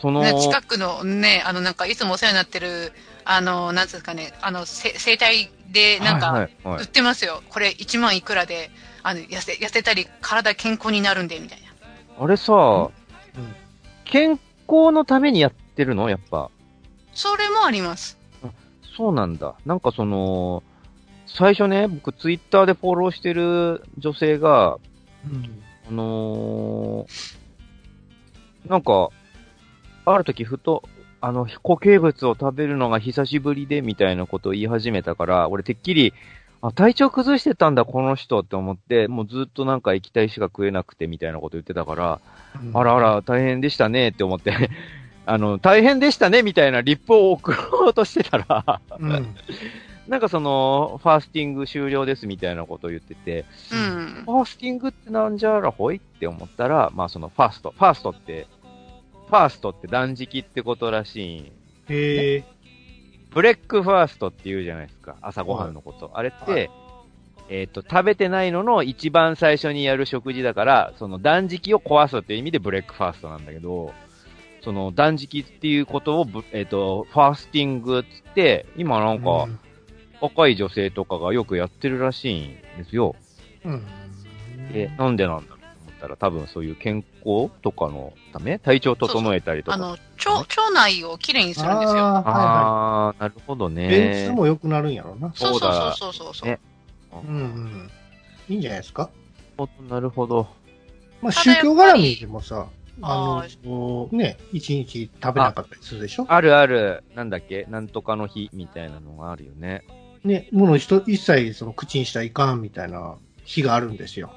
[0.00, 2.92] その、ー、ね、近くのね、あの、なんか、いつもお世話になってる、
[3.24, 7.42] あの、なんつうんですかね、あの、せ生態で、なんか、はいはいはい売ってますよ。
[7.50, 8.70] これ1万いくらで、
[9.02, 11.68] あの、痩せ、痩せたり、体健康になるんで、みたいな。
[12.24, 13.54] あれさ、うん
[14.04, 14.30] 健
[14.66, 16.08] 康のためにやってるの？
[16.08, 16.50] やっぱ。
[17.12, 18.16] それもあります。
[18.96, 19.54] そうなんだ。
[19.66, 20.62] なんかその、
[21.26, 24.78] 最初ね、僕ツイッターでフォローしてる女性が、
[25.26, 27.36] うんあのー
[28.66, 29.10] なんか、
[30.06, 30.82] ある時ふと、
[31.20, 36.14] あの、固形物を食べるのが久しぶりでみたいなことを言い始めたから、俺てっきり、
[36.60, 42.20] あ、体調崩してたんだ、この人って思って、もうずっとなんか液体しか食えなくてみたいなこと言ってたから、
[42.74, 44.70] あらあら、大変でしたねって思って、
[45.26, 49.36] あの、大変でしたねみたいなリップを送ろうとしてたら、うん。
[50.08, 54.22] なんかその、ファースティング終了ですみたいなことを言ってて、うん。
[54.24, 58.46] fasting ってなんじゃらほいって思ったら、まあその fast。fast って、
[59.28, 61.52] fast って断食ってことらしい。
[61.90, 62.44] へえ。
[63.30, 65.16] breakfast って言うじゃないですか。
[65.20, 66.10] 朝ごはんのこと。
[66.14, 66.70] あれって、はい
[67.50, 73.94] えっ、と、食べてないのの一番最初にやる食事だから、その断食を壊すっていう意味で breakfast なんだけど、
[74.62, 79.58] その断食っていうことをブ、えっ、と、 fasting っつって、今なんか、うん
[80.20, 83.14] 若い女性とかがよくやってるらしいんですよ。
[83.64, 83.84] うん。
[84.72, 85.57] で、なんでなんだろ
[85.98, 89.74] ったら、多分そういう健康とかのため体調整えたりとか。
[89.74, 89.98] あの、腸、
[90.32, 92.06] 腸内をきれいにするんですよ。
[92.06, 93.72] あーはいはあーなるほどい。
[93.72, 93.88] ね。
[93.88, 95.32] 便通も良くなるんやろうな。
[95.34, 96.48] そうそうそうだそうそうそう。
[96.48, 96.60] ね
[97.12, 97.90] うんうん。
[98.48, 99.10] いいんじゃないですか？
[99.88, 100.46] なるほど。
[101.20, 102.68] まあ、宗教絡みでもさ、
[103.02, 106.26] ああの、ね、一日食べなかったりするでしょ？
[106.28, 107.66] あるある、なんだっけ？
[107.68, 109.82] なんとかの日みたいなのがあるよね。
[110.24, 114.32] ね、もの一一切その口にしたらいかんみたいな日があるんですよ。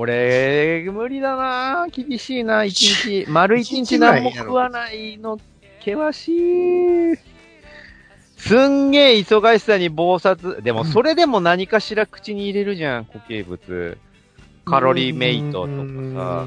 [0.00, 3.26] 俺、無理だな厳しいな一日。
[3.28, 5.40] 丸一日何も食わないの、
[5.80, 6.28] 険し
[7.14, 7.18] い。
[8.36, 10.62] すんげえ忙しさに暴殺。
[10.62, 13.98] でも、それでも何かしら口に入れるじゃん、固形物。
[14.64, 15.68] カロリーメイトと
[16.14, 16.46] か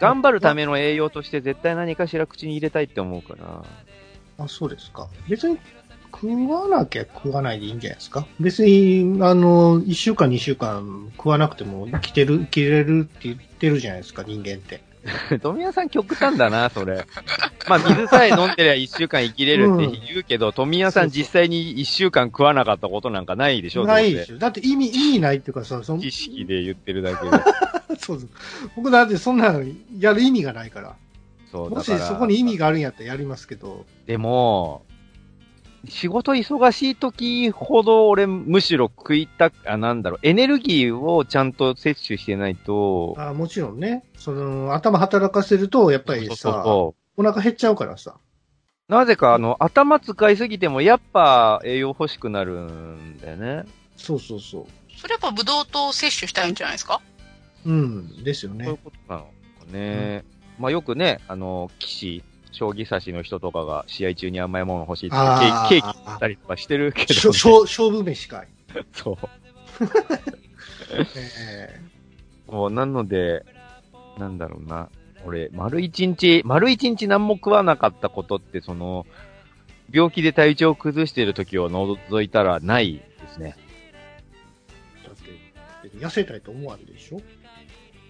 [0.00, 3.62] 頑張るための栄養として絶対何かしら口に入れたいって思うから。
[4.38, 5.08] あ、そうですか。
[5.28, 5.58] 別に
[6.14, 8.26] 食わなきゃ食わないでいいんじゃないですか？
[8.40, 14.82] 別に、あの、一週間二週間食わなくても生きてる、生きれるって言ってるじゃないですか、人間って。
[15.42, 17.04] 富谷さん極端だな、それ。
[17.68, 24.38] まあ、水さえ飲んでりゃ一週間生きれるって言うけど、富谷さん実際に一週間食わなかったことなんかないでしょないですよ。
[24.38, 27.36] だって意味、意味ないっていうかさ、その知識で言ってるだけで。
[28.00, 28.28] そうそう。
[28.76, 29.62] 僕だってそんなの
[29.98, 30.96] やる意味がないから。
[31.52, 31.98] そう、もだから。
[31.98, 33.84] しそこに意味があるんやったらやりますけど。
[34.06, 34.84] でも、
[35.88, 48.16] 仕事忙しい時ほど俺むしろ食いたく、あ、なんだろう、エネルギーをちゃんと摂取してないと、あもちろんね、その、頭働かせると、やっぱりそうさ、そうそお腹減っちゃうからさ。
[48.88, 53.64] うなぜかあの、頭使いすぎてもやっぱ栄養欲しくなるんだよね。
[53.96, 54.66] そうそうそ
[54.96, 57.00] それやっぱブドウ糖摂取したいんじゃないですか？
[57.64, 57.70] う。
[57.70, 58.78] うん、ですよそういうね。
[58.84, 59.30] ことなのか
[59.72, 60.24] ね。
[60.58, 62.24] まあよくね、あの、棋士、
[62.54, 67.60] 将棋指しの人とかが試合中に甘いもの欲しいってケあーーキケーキ食ったりとかしてるけしど、ね。
[67.62, 68.48] 勝負飯かい。
[68.92, 69.16] そう。
[71.38, 71.80] え
[72.46, 73.44] もう、なので、
[74.18, 74.88] なんだろうな。
[75.26, 79.06] 俺、丸一日、丸一日何も食わなかったことって、その、
[79.90, 83.56] 病気で体調を崩している時を除いたらないですね。
[85.02, 87.20] ーだって、痩せたいと思わんでしょ？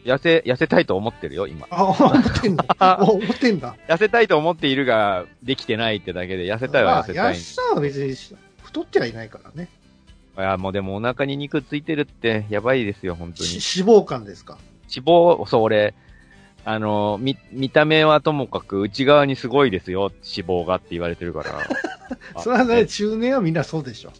[0.04, 1.66] 痩せ、痩せたいと思ってるよ、今。
[1.70, 2.64] あ、思ってんだ。
[2.78, 3.76] あ思ってんだ。
[3.88, 7.26] 痩せたいと思っているが、できてないってだけで、痩せたいは痩せたい。
[7.28, 8.14] あ痩せたは別に
[8.62, 9.68] 太ってはいないからね。
[10.36, 13.48] いや、もうでもお腹に肉ついてるって、やばいですよ、本当に。
[13.48, 14.58] し脂肪肝ですか？
[14.94, 15.94] 脂肪、そう、俺、
[16.66, 21.58] あの、見、見た目はともかく内側にすごいですよ、脂肪がって言われてるから。
[22.34, 24.12] あそれはね、中年はみんなそうでしょ。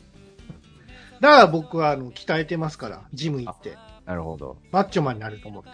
[1.21, 3.77] だから僕は、あの、鍛えてますから、ジム行って。
[4.07, 4.57] なるほど。
[4.71, 5.71] マッチョマンになると思って。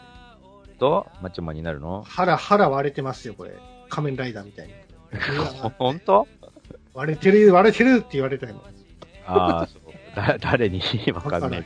[0.79, 2.03] と、マッチョマンになるの？
[2.09, 3.53] 腹、腹割れてますよ、これ。
[3.89, 4.75] 仮面ライダーみたいに。
[5.79, 6.27] 本当？
[6.95, 8.63] 割れてる、割れてるって言われたよ。
[9.27, 10.17] ああ、そう。
[10.17, 10.81] だ、誰に
[11.13, 11.65] わかんない。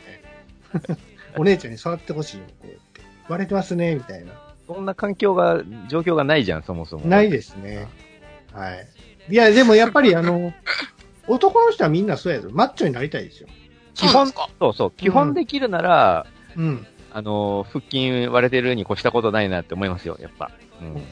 [1.36, 3.00] お姉ちゃんに触ってほしいよ、こうやって。
[3.28, 4.32] 割れてますね、みたいな。
[4.66, 7.06] そんな環境が、状況がないじゃん、そもそも。
[7.06, 7.88] ないですね。
[8.52, 8.88] はい。
[9.30, 10.52] いや、でもやっぱりあの、
[11.26, 12.48] 男の人はみんなそうやぞ。
[12.52, 13.48] マッチョになりたいですよ。
[13.94, 14.48] そうなんですか？
[14.58, 14.90] そうそう。
[14.90, 16.26] 基本できるなら、
[16.57, 16.86] うん。
[17.12, 20.50] あの、腹筋割れてるに越したことないなって思いますよ、やっぱ。
[20.82, 21.07] うん。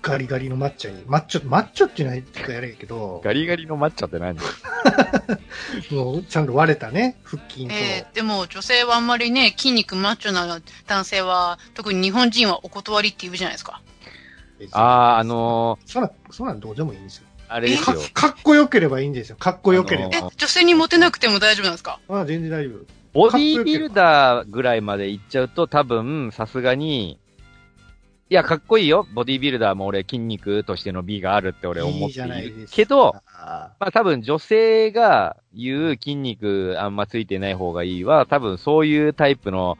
[0.00, 1.02] ガリガリのマッチョに。
[1.06, 4.36] マッチョ、マッチョっていうのは言ってやれんけど、ガリガリのマッチョって何？
[5.90, 7.74] もうちゃんと割れたね、腹筋と。
[7.74, 13.80] えー、でも女性はあんまりね、筋肉マッチョな男性は、特に日本人はお断りって言うじゃないですか。
[14.72, 17.24] あー、あのそんなん、そんなんどうでもいいんですよ。
[17.48, 18.00] ー、あれですかよ。
[18.12, 19.36] かっこよければいいんですよ。
[19.36, 20.10] かっこよければ。
[20.12, 21.98] えあの、女性にモテなくても大丈夫なんですか？
[22.08, 22.84] ああ、全然大丈夫。
[23.14, 27.18] ボディービルダーぐらいまで行っちゃうと多分、さすがに、
[28.28, 29.06] いや、かっこいいよ。
[29.14, 39.78] ボディービルダーも俺筋肉としての美があるって俺思っているけど、、あまあ多分女性が言う筋肉あんまついてない方がいいは、多分そういうタイプの、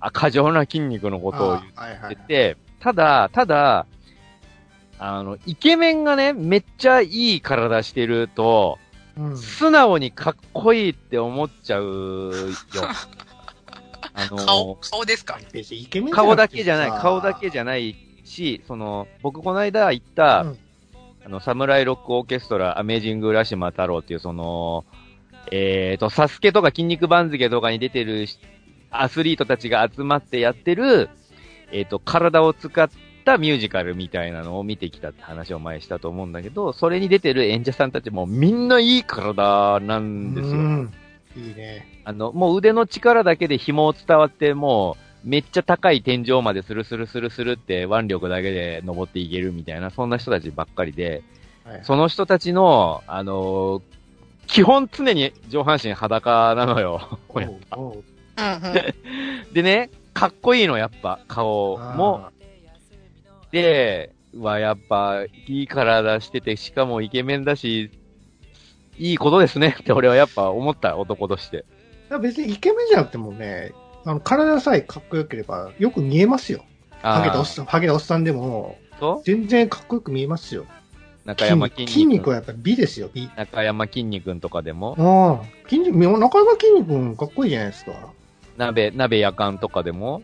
[0.00, 3.86] あ、過剰な筋肉のことを言あはいはいってて、ただ、ただ、
[4.98, 8.78] あの、イケメンがね、めっちゃいい体してると、
[9.16, 9.36] うん。
[9.36, 12.32] 素直にかっこいいって思っちゃうよ。
[14.16, 15.38] あの顔、顔ですか？
[16.12, 20.58] 顔だけじゃない、さ顔だけじゃないし、その、僕この間行った、うん。
[21.26, 24.84] あの、サムライロックオーケストラ、アメージングラシマ太郎っていう、その、
[25.50, 28.38] えーと、サスケとか筋肉番付とかに出てるし
[28.90, 31.10] アスリートたちが集まってやってる、
[31.70, 32.88] えーと、体を使っ
[33.24, 40.54] たミュージカルみたいなのを見てきたって話を前にしたと思うんだけど、それに出てる演者さんたちもみんないい体なんですよ。
[40.54, 40.92] うん
[41.36, 42.00] いいね。
[42.04, 51.22] あの、もう腕の力だけで紐を伝わって、もう、めっちゃ高い天井までスルスルスルスルって腕力だけで登っていけるみたいな、そんな人たちばっかりで、
[51.64, 53.82] はいその人たちの、あのー
[54.46, 57.18] 基本常に上半身裸なのよ。
[59.52, 62.28] でね、かっこいいの、やっぱ、顔も。
[63.54, 67.90] で、うわ、やっぱ、いい体してて、しかもイケメンだし、
[68.98, 71.64] いいことですねって俺はやっぱ思った、男として。
[72.20, 73.72] 別にイケメンじゃなくてもね、
[74.04, 76.64] あの体さえかっこよければよく見えますよ。
[77.00, 79.22] ハゲたおっさん、ハゲたおっさんでも、と？
[79.24, 80.66] 全然かっこよく見えますよ。
[81.24, 82.18] 中山筋筋肉。
[82.18, 83.30] 肉はやっぱり美ですよ、美。
[83.36, 87.92] 中山筋肉とかでも、ああ、筋肉、中山筋肉かっこいいじゃないですか。
[88.56, 90.22] 鍋、鍋やかんとかでも、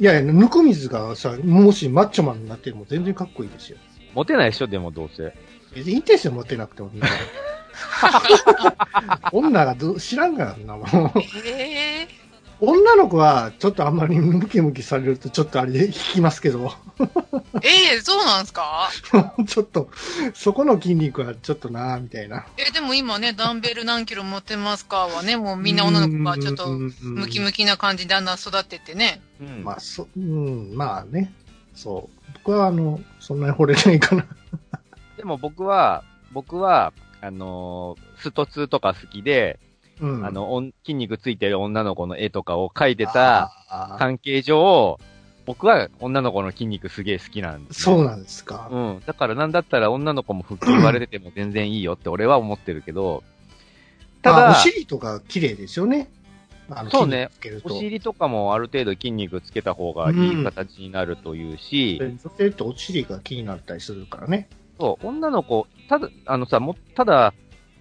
[0.00, 3.78] いやいや、ぬくみずがさ、もしマッチョマンになっても全然かっこいいですよ。
[4.14, 5.32] モテないでしょ、でもどうせ。
[5.74, 7.08] 別にいいんですよ、持ってなくてもみんな。
[9.32, 11.20] 女がど知らんからな、もう。
[11.46, 12.08] ええ
[12.60, 16.72] 女の子は、ちょっとあんまりムキムキされると、ちょっとあれで引きますけど、
[17.62, 18.90] ええそうなんですか？
[19.46, 19.88] ちょっと、
[20.34, 22.46] そこの筋肉はちょっとなみたいな。
[22.56, 29.20] え、でも今ね、ダンベル何キロ持ってますかはね、もうみんな女の子がちょっとムキムキな感じでだんだん育ってってね。
[29.40, 29.62] うん。
[29.64, 31.32] まあ、そ、うん、まあね。
[31.76, 32.32] そう。
[32.44, 34.26] 僕は、あの、そんなに惚れないかな。
[35.16, 36.02] でも僕は、
[36.32, 39.60] 僕は、あのースト2とか好きで、
[40.00, 40.26] うん。
[40.26, 43.52] あの、筋肉ついてる女の子の絵とかを描いてた
[43.98, 44.98] 関係上、
[45.46, 48.68] 僕は女の子の筋肉すげえ好きなんです、そうなんですか。
[48.70, 49.02] うん。
[49.06, 53.22] だからなんだったら女の子も腹筋割れてても全然いいよって俺は思ってるけど、
[54.20, 56.10] たあおだ、尻とか綺麗ですよね。
[56.90, 57.30] そうね。
[57.64, 64.50] お尻とかもある程度筋肉つけた方がいい形になるというし、女性ってお尻が気になったりするからね。
[64.78, 67.32] そう、女の子、ただ、あのさ、も、ただ、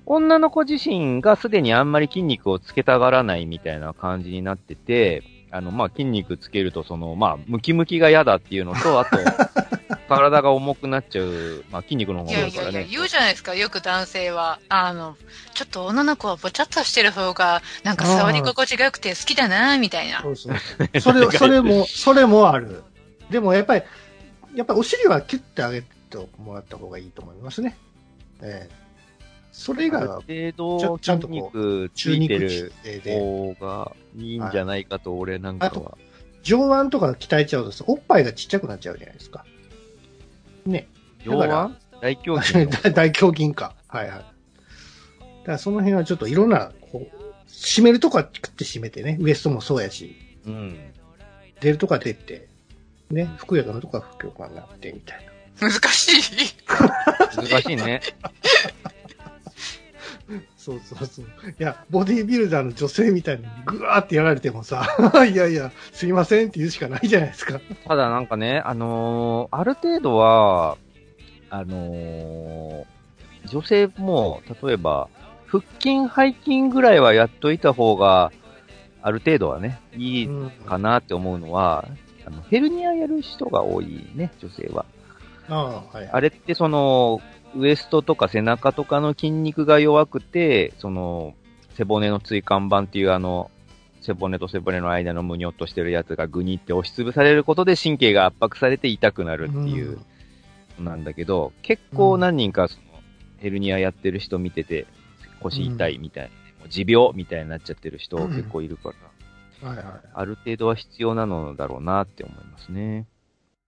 [0.10, 9.18] 女の子自身がすでにあんまり筋肉をつけたがらないみたいな感じになってて、あの、まあ、筋肉つけると、その、まあ、ムキムキが嫌だっていうのと、あと、
[10.08, 12.68] 体が重くなっちゃう、まあ、筋肉の方いが多いからね。
[12.68, 14.60] やいやいや、言うじゃないですか、よく男性は。
[14.70, 15.18] あの、
[15.54, 20.30] ちょっと女の子はぼちゃっとしてる方が、なんか触り心地が良くて好きだな、みたいなそ。
[20.30, 21.00] うそうそう。
[21.02, 22.82] それ、 それも、それもある。
[23.30, 23.84] でもやっぱり、
[24.56, 25.88] やっぱりお尻はキュッて上げて
[26.42, 27.78] もらった方がいいと思いますね。
[28.42, 28.87] ええ
[29.58, 32.72] それが程ち度ょちゃんと肉つい中肉てる
[33.04, 35.98] 方がいいんじゃないかと、俺なんかあとは。
[36.44, 39.46] 上腕とか鍛えちゃうとさ、おっぱいがちっちゃくなっちゃうじゃないですか。
[40.68, 40.88] ね。
[41.26, 42.16] 上だから腕？
[42.16, 43.76] 大胸筋の 大大胸筋か。
[43.88, 44.20] はいはい。
[44.20, 44.28] だか
[45.54, 50.78] らその辺はちょっといろんな、こう、締めるとこはクッて締めてね、ウエストもそうやし、うん。
[51.62, 52.48] 出るとこは出て、
[53.10, 55.32] ね、ふくよかなとこはふくよかになってみたいな。
[55.68, 56.48] 難しい。
[57.36, 58.02] 難しいね。
[60.58, 61.26] そうそうそう。
[61.26, 64.86] いや、ボディービルダーの女性みたいにグワーってやられてもさ、
[65.32, 67.60] いやいや、すいませんって言うしかないじゃないですか。
[67.88, 70.78] ただなんかね、あのーある程度は、
[71.50, 72.86] あのー
[73.46, 75.08] 女性も、例えば、
[75.46, 78.34] 腹筋、背筋ぐらいはやっといた方が、
[79.02, 81.88] ある程度はね、いいうんかなって思うのは、
[82.26, 84.86] あのヘルニアやる人が多いね、女性は。
[85.48, 85.56] あ
[85.94, 86.10] あ、はい。
[86.12, 87.22] あれってその、
[87.56, 91.34] ウエストとか背中とかの筋肉が弱くて、その、
[91.76, 93.52] 背骨の椎間板っていうあの、
[94.02, 100.00] 背骨と背骨の間のむにょっとしてるやつがグニって押しつぶされることで神経が圧迫されて痛くなるっていう、
[100.80, 102.84] なんだけど、結構何人かその、
[103.38, 104.88] ヘルニアやってる人見てて、
[105.42, 106.32] 腰痛いみたい
[106.64, 108.94] な、持病みたいになっちゃってる人結構いるか
[109.62, 109.86] ら、はいはい。
[110.14, 113.08] ある程度は必要なのだろうなって思いますね。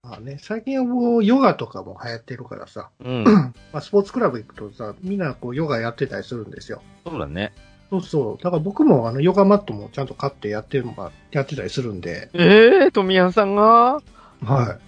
[0.10, 3.24] まあね、最近はもうヨガとかも流行ってるからさ、うん。
[3.72, 6.82] まあ、スポーツクラブ行くとさ、みんなこうヨガやってたりするんですよ。
[7.06, 7.54] そうだね。
[7.92, 8.44] そうそう。
[8.44, 14.04] だから僕もあのヨガマットもちゃんと買ってやってるのが、やってたりするんで、ええー、富谷さんが、はい。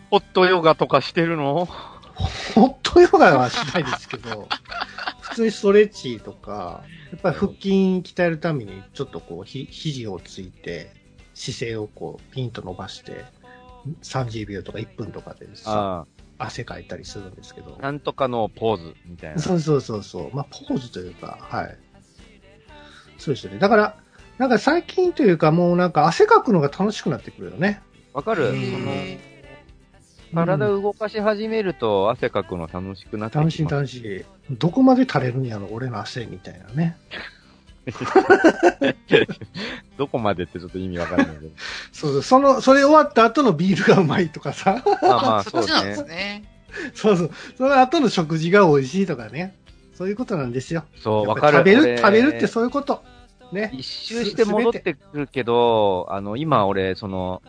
[0.09, 1.67] ホットヨガとかしてるの？
[2.55, 4.47] ホットヨガはしないですけど、
[5.21, 7.69] 普通にストレッチとか、やっぱり腹筋
[8.03, 10.91] 鍛えるためにちょっとこう、ひ、肘をついて、
[11.35, 13.25] 姿勢をこう、ピンと伸ばして、
[14.03, 16.05] 30秒とか1分とかでさ、
[16.37, 17.81] あ汗かいたりするんですけどあ、。
[17.81, 19.41] なんとかのポーズみたいな。
[19.41, 20.35] そうそうそうそう。
[20.35, 21.77] まあ、ポーズというか、はい。
[23.17, 23.59] そうですよね。
[23.59, 23.97] だから、
[24.37, 27.81] なんか最近というかもうなんか汗かくのが楽しくなってくるよね。
[28.13, 28.47] わかる？
[28.47, 29.19] その、へ
[30.33, 34.55] 体を動かし始めると汗かくの楽しくなってきます楽しい楽しい。
[34.55, 36.97] どこまで垂れるんやろ、俺の汗みたいなね。
[39.97, 41.49] どこまでってちょっと意味わかんないけど。
[41.91, 44.83] そうそう、その、それ終わった後のビールがうまいとかさ。
[45.01, 46.03] まあまあ、 そうでねす。
[46.05, 46.43] ね。
[46.93, 47.31] そうそう。
[47.57, 49.55] その後の食事が美味しいとかね。
[49.93, 50.83] そういうことなんですよ。
[50.97, 51.57] そう、やわかる。
[51.57, 53.03] 食べる、俺食べるってそういうこと。
[53.51, 53.71] ね。
[53.73, 57.41] 一周して戻ってくるけど、あの、今俺、その、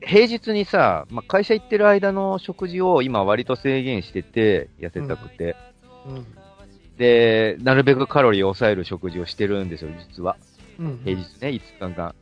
[0.00, 5.56] 平日にさ、まあ、会社行ってる間の食事を今割と制限してて、痩せたくて。
[6.06, 6.26] うん。
[7.02, 10.36] で、なるべくカロリーを抑える食事をしてるんですよ、実は。
[10.78, 11.00] うん。
[11.04, 12.14] 平日ね、5日間。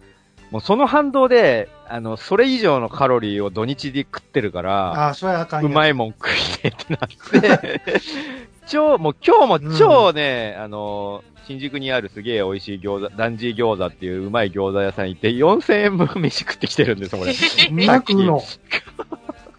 [0.51, 7.83] もうその反動で、あの、それ以上のカロリーを土日で食ってるから、ああ、それはあかんようまいもん食いねえってなって、
[8.67, 17.33] 超、もう今日も超ね、あの、新宿にあるすげえ美味しい餃子、ダンジー餃子っていううまい餃子屋さん行って4000円分飯食ってきてるんです、俺。
[17.71, 18.43] うまくの。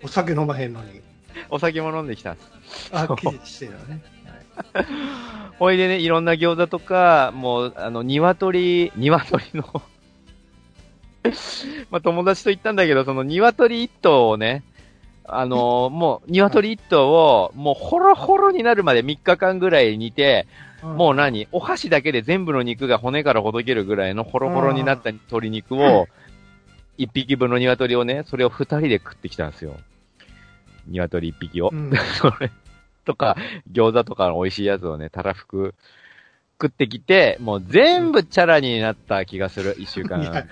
[0.03, 1.01] お酒飲まへんのに。
[1.51, 2.89] お酒も飲んできたんです。
[2.91, 3.07] あ、
[3.45, 4.01] してるよね。
[4.74, 4.86] は い
[5.60, 9.82] ほいでね、いろんな餃子とか、もう、あの、鶏、鶏の
[11.91, 14.64] まあ、友達と行ったんだけど、その鶏一頭をね、
[15.24, 20.47] あのーもう、鶏一頭を、もう、ホロホロになるまで3日間ぐらい煮て、
[20.82, 26.08] もう何お箸だけで全部の肉が骨からほどけるぐらいのホロホロになった鶏肉を、
[26.97, 29.78] 1匹分の鶏をね、それを2人で食ってきたんですよ。
[30.88, 31.70] 鶏1匹を。
[31.72, 32.49] うん それ
[33.04, 33.36] とか、
[33.72, 35.76] 餃子とかの美味しいやつをね、たらふく
[36.62, 40.47] 食ってきて、もう全部チャラになった気がする、一週間。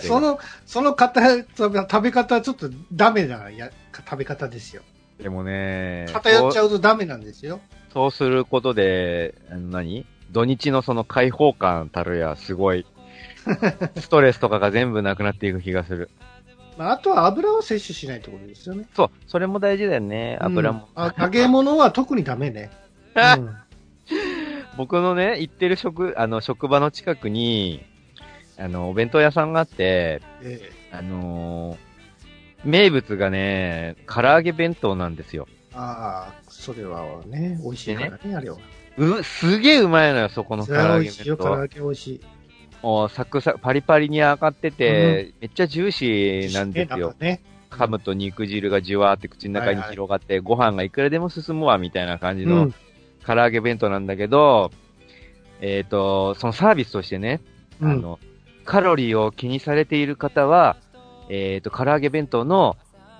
[0.00, 1.20] その、その方、
[1.56, 4.82] 食べ方はちょっとダメなや食べ方ですよ。
[5.18, 7.60] でもね、偏っちゃうとダメなんですよ。
[7.92, 10.06] そうすることで、何？
[10.30, 12.86] 土日のその解放感たるや、すごい、
[13.98, 16.10] ストレスとかが全部なくなっていく気がする。
[16.80, 18.86] まあ、あとは油を摂取しないってことですよね。
[18.96, 20.88] そう、それも大事だよね、油も。
[20.96, 22.70] うんあ揚げ物は特にダメね。
[23.14, 23.54] うん
[24.78, 27.84] 僕のね、行ってる職、あの、職場の近くに、
[28.56, 31.78] あの、お弁当屋さんがあって、ええあのー
[32.64, 35.48] 名物がね、唐揚げ弁当なんですよ。
[35.74, 38.56] ああ、それはね、美味しいからね、あれは。
[38.96, 41.54] う、すげえうまいのよ、そこの唐揚げ美味しいよ、弁当。
[41.56, 42.20] 唐揚げ美味しい。
[42.82, 47.38] もうサクサク、パリパリに揚がってて、めっちゃジューシーなんですよね。。
[47.38, 47.42] ね。
[47.70, 52.74] 噛むと肉汁がじゅわーって口の中に広がって、ご飯がいくらでも進むわ、みたいな感じのうん。
[53.26, 54.70] 唐揚げ弁当なんだけど、
[55.60, 57.40] えっ、と、そのサービスとしてね、
[57.80, 58.18] うんあの、
[58.64, 60.76] カロリーを気にされている方は、
[61.28, 62.76] えっ、と、唐揚げ弁当の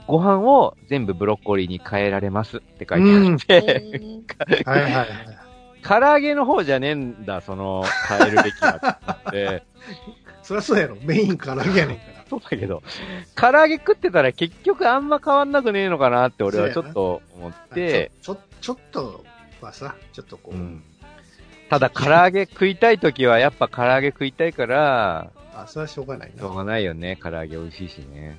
[0.07, 5.39] ご飯を全部ブロッコリーに変えられますって書いてあって、 はいはいはい。
[5.83, 9.62] 唐揚げの方じゃねえんだ、その、変えるべきはって。
[10.43, 10.97] そりゃそうやろ。
[11.03, 12.24] メイン唐揚げやねんから。
[12.28, 12.83] そうだけど、
[13.35, 19.24] 唐揚げ食ってたら結局あんま変わんなくねえのかなって俺はちょっと思って、ちょ、ちょっと
[19.61, 20.83] はさ、ちょっとこう、うん
[21.70, 26.43] ただ唐揚げ食いたい時はやっぱ唐揚げ食いたいから、あ、それはしょうがないな。
[26.43, 28.37] しょうがないよね、唐揚げ美味しいしね。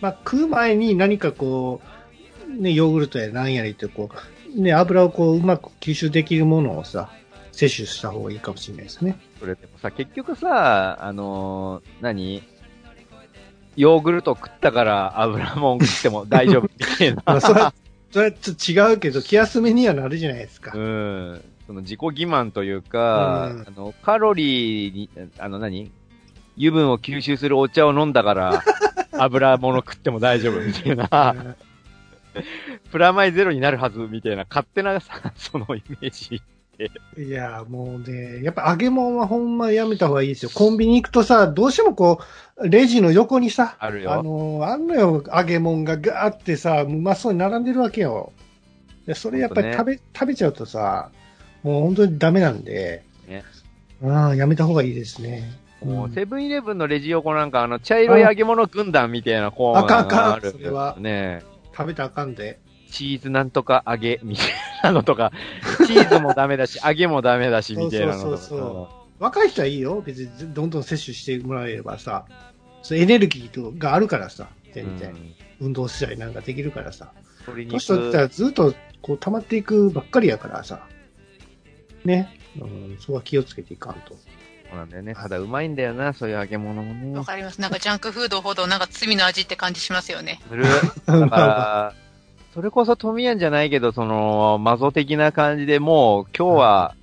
[0.00, 1.80] まあ、食う前に何かこ
[2.48, 4.16] う、ね、ヨーグルトや何やりってこう、
[4.54, 7.10] ね、油をこう、うまく吸収できるものをさ、
[7.52, 9.18] 摂取した方がいいかもしれないですね。
[9.38, 12.42] それでもさ、結局さ、あのー何？
[13.76, 17.40] ヨーグルト食ったから油もん食っても 大丈夫みたいまあ、な。
[17.40, 17.74] それは、
[18.12, 20.72] それはちょっと違うけど、気休めにはなるじゃないですか。
[20.74, 21.44] うん。
[21.66, 25.90] その自己欺瞞というか、うんあの、カロリーに、あの何？
[26.56, 28.62] 油分を吸収するお茶を飲んだから、
[29.18, 31.56] 油物食っても大丈夫みたいな。
[32.90, 36.42] プラマイゼロになるはずみたいな勝手なさ、 そのイメージ。
[37.16, 40.50] いや、もうね、やっぱ揚げ物はほんまやめた方がいいですよ。
[40.52, 42.18] コンビニ行くとさ、どうしてもこ
[42.56, 44.12] う、レジの横にさ、あるよ。
[44.12, 48.32] あの、あんのよ、揚げ物がガーってさ、うまそうに並んでるわけよ。
[49.06, 51.10] でそれやっぱり食べ、食べちゃうとさ、
[51.62, 53.44] もう本当にダメなんで、ね
[54.02, 55.52] うん、やめた方がいいですね。
[55.84, 60.50] もう、うんセブンイレブンのレジ横なんか、あの、茶色い揚げ物軍団みたいなコーナーあかんあかんがある。
[60.50, 61.42] それはね
[61.76, 62.60] 食べたらあかんで。
[62.90, 64.46] チーズなんとか揚げみたい
[64.84, 65.32] なのとか、
[65.86, 68.22] チーズもダメだし、揚げもダメだし、みたいなのとか。
[68.22, 70.00] そうそうそう若い人はいいよ。
[70.04, 72.26] 別にどんどん摂取してもらえればさ、
[72.82, 75.10] そうエネルギーがあるからさ、全然。
[75.10, 77.12] うん運動したりなんかできるからさ。
[77.46, 80.86] 鶏年取ったらずっとこう溜まっていくばっかりやからさ。
[82.04, 82.38] ね。
[82.60, 84.16] うん、そこは気をつけていかんと。
[84.74, 85.14] そうなんだよね。
[85.14, 87.24] ただうまいんだよな、そういう揚げ物もねわ。
[87.24, 87.60] かります。
[87.60, 90.40] なんかジャンクフードほどなんか罪の味って感じしますよね。
[90.48, 90.64] する。
[91.06, 91.94] だから、
[92.52, 96.94] それこそ富やんじゃないけど、その、マゾ的な感じでもう、今日は、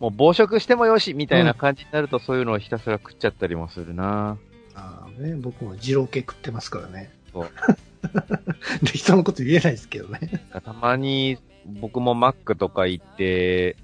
[0.00, 4.38] もう暴食してもよし、みたいな感じになると、そういうのをひたすら食っちゃったりもするな。
[4.74, 7.12] ああね、僕も二郎系食ってますからね。
[7.32, 7.50] そう
[8.82, 10.44] で、 人のこと言えないですけどね。
[10.64, 11.38] たまに、
[11.80, 13.76] 僕もマックとか行って、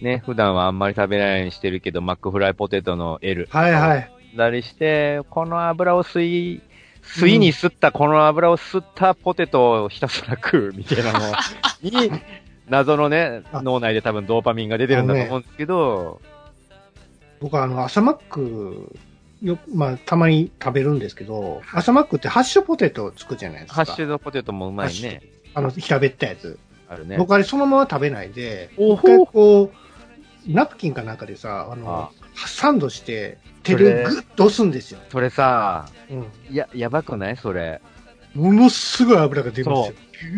[0.00, 3.48] ね、普段はあんまり食べないようにしてるけど、マックフライポテトの L。
[3.50, 4.10] はいはい。
[4.36, 6.62] だりして、この油を吸い、
[7.02, 11.20] 吸いに吸った、この油を吸ったポテトをひたすら食うみたいなの
[11.82, 12.12] に、
[12.68, 16.20] 謎のね、あ脳内で多分ドーパミンが出てるんだと思うんですけど、
[17.40, 18.94] 僕はあの、朝マック、
[19.42, 23.74] よ、まあ、たまに食べるんですけど、朝マックってハッシュポテトつくじゃないですか。
[23.76, 25.22] ハッシュドポテトもうまいね。
[25.54, 26.58] あの、平べったやつ。
[26.88, 27.16] あるね。
[27.16, 29.89] 僕あれそのまま食べないで、お一回こう、
[30.46, 32.10] ナプキンかなんかでさ、あの、あ
[32.46, 35.00] サンドして、手でグッと押すんですよ。
[35.10, 36.26] それさ、うん。
[36.50, 37.36] や、やばくない？
[37.36, 37.80] それ。
[38.34, 39.94] ものすごい油が出ますよ。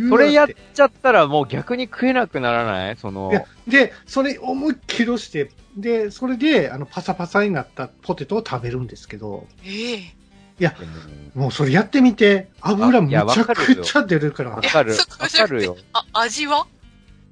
[0.08, 2.96] それやっちゃったらもう逆に食えなくならない？
[2.96, 10.70] そのい、やで、それ思いっきり押して、で、それで、あの、パサパサになったポテトを食べるんですけど、ええ
[11.34, 14.94] もうそれやってみて、油むちゃくちゃ出るからわ、かる。
[14.94, 15.76] いやわかるよ。
[15.92, 16.66] あ、味は？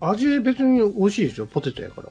[0.00, 2.08] 味別に美味しいですよ、ポテトやから。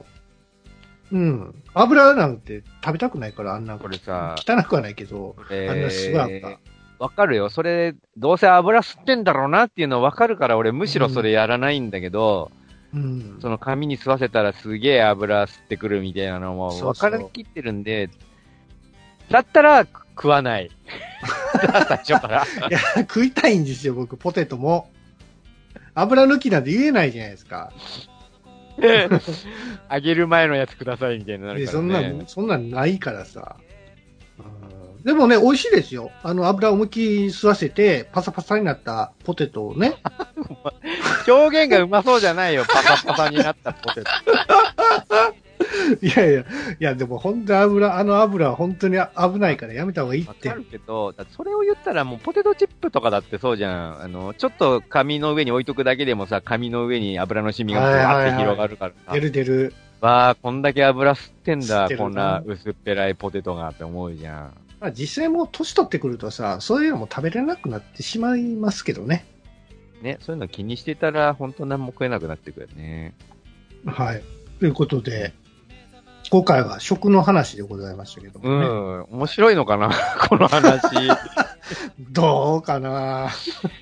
[1.12, 1.54] うん。
[1.74, 6.58] 油なんて食べたくないから、あんなこれさ、汚くはないけど、これあんなすごい油。
[6.98, 7.48] わかるよ。
[7.48, 12.50] それ、どうせ油吸ってんだろうなっていうのわかるから、俺むしろそれやらないんだけど、
[12.94, 13.38] うん。
[13.40, 18.10] その紙に吸わせたらすげえ油吸ってくるみたいなのもそうわそうかりきってるんで、
[19.30, 20.70] だったら食わない。
[21.88, 22.44] 最初から。
[22.68, 24.90] いや、食いたいんですよ、僕、ポテトも。
[25.94, 27.72] 油抜きなんて言えないじゃないですか。
[29.90, 32.02] 揚げる前のやつくださいみたいになるでからそんな。
[32.26, 33.56] そんなんないからさ。
[34.38, 34.70] うん
[35.04, 36.10] でもね、美味しいですよ。
[36.22, 39.94] あの、油を思いっきり吸わせて、パサパサになったポテトをね。
[41.26, 42.64] 表現がうまそうじゃないよ。
[42.68, 44.10] パサパサになったポテト。
[46.00, 46.44] いやいや、い
[46.78, 50.60] や、でも本当に油、あの油は本当に危ないからやめた方がいいってわか。
[50.60, 54.02] るけど、それを言ったらもうポテトチップとかだってそうじゃん。
[54.02, 59.12] あの、ちょっと紙の上に置いとくだけでもさ、紙の上に油の染みがブワーって広がるからさ。
[59.12, 59.74] 出る出る。
[60.00, 64.52] わあ、こんだけ油吸ってんだ、こんな薄っぺらいポテトがって思うじゃん。
[64.80, 69.26] まあ実際もう年取ってくるとさ、そういうのも食べれなくなってしまいますけどね。
[70.00, 73.14] ね、そういうの気にしてたら、本当何も食えなくなってくるよね。
[73.84, 74.22] はい。
[74.58, 75.34] ということで、
[76.30, 78.66] 今回は食の話でございましたけどうもね。
[78.66, 79.90] ん、面白いのかな？
[80.28, 80.82] この話。
[81.98, 83.30] どうかな？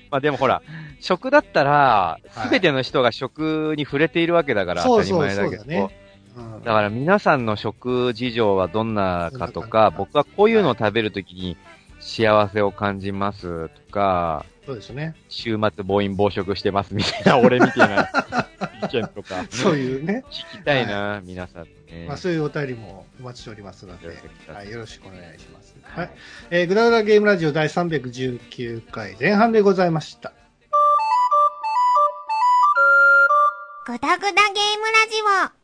[0.09, 0.63] まあでもほら、
[0.99, 5.63] 食だったらは、いすべての人が食に触れているわけだから、当たり前だけど。
[5.63, 5.81] そうだね。
[5.81, 11.57] うんだから皆さんの食事情はどんなかとか、僕はこういうのを食べるときに
[11.99, 15.15] 幸せを感じますとか、そうですね。
[15.29, 18.09] 週末暴飲暴食してますみたいな、俺みたいな
[18.83, 20.23] 意見とか、 そういうね。
[20.29, 22.05] 聞きたいな、皆さんとね。
[22.07, 25.75] まあそういうお便りもお待ちしておりますのでよろしくお願いしま、すはい、よろしくお願いします。
[25.83, 26.11] はい。
[26.51, 30.33] えー、グダグダゲームラジオ第319回前半でございました。
[33.85, 35.58] ぐだぐだゲームラジオ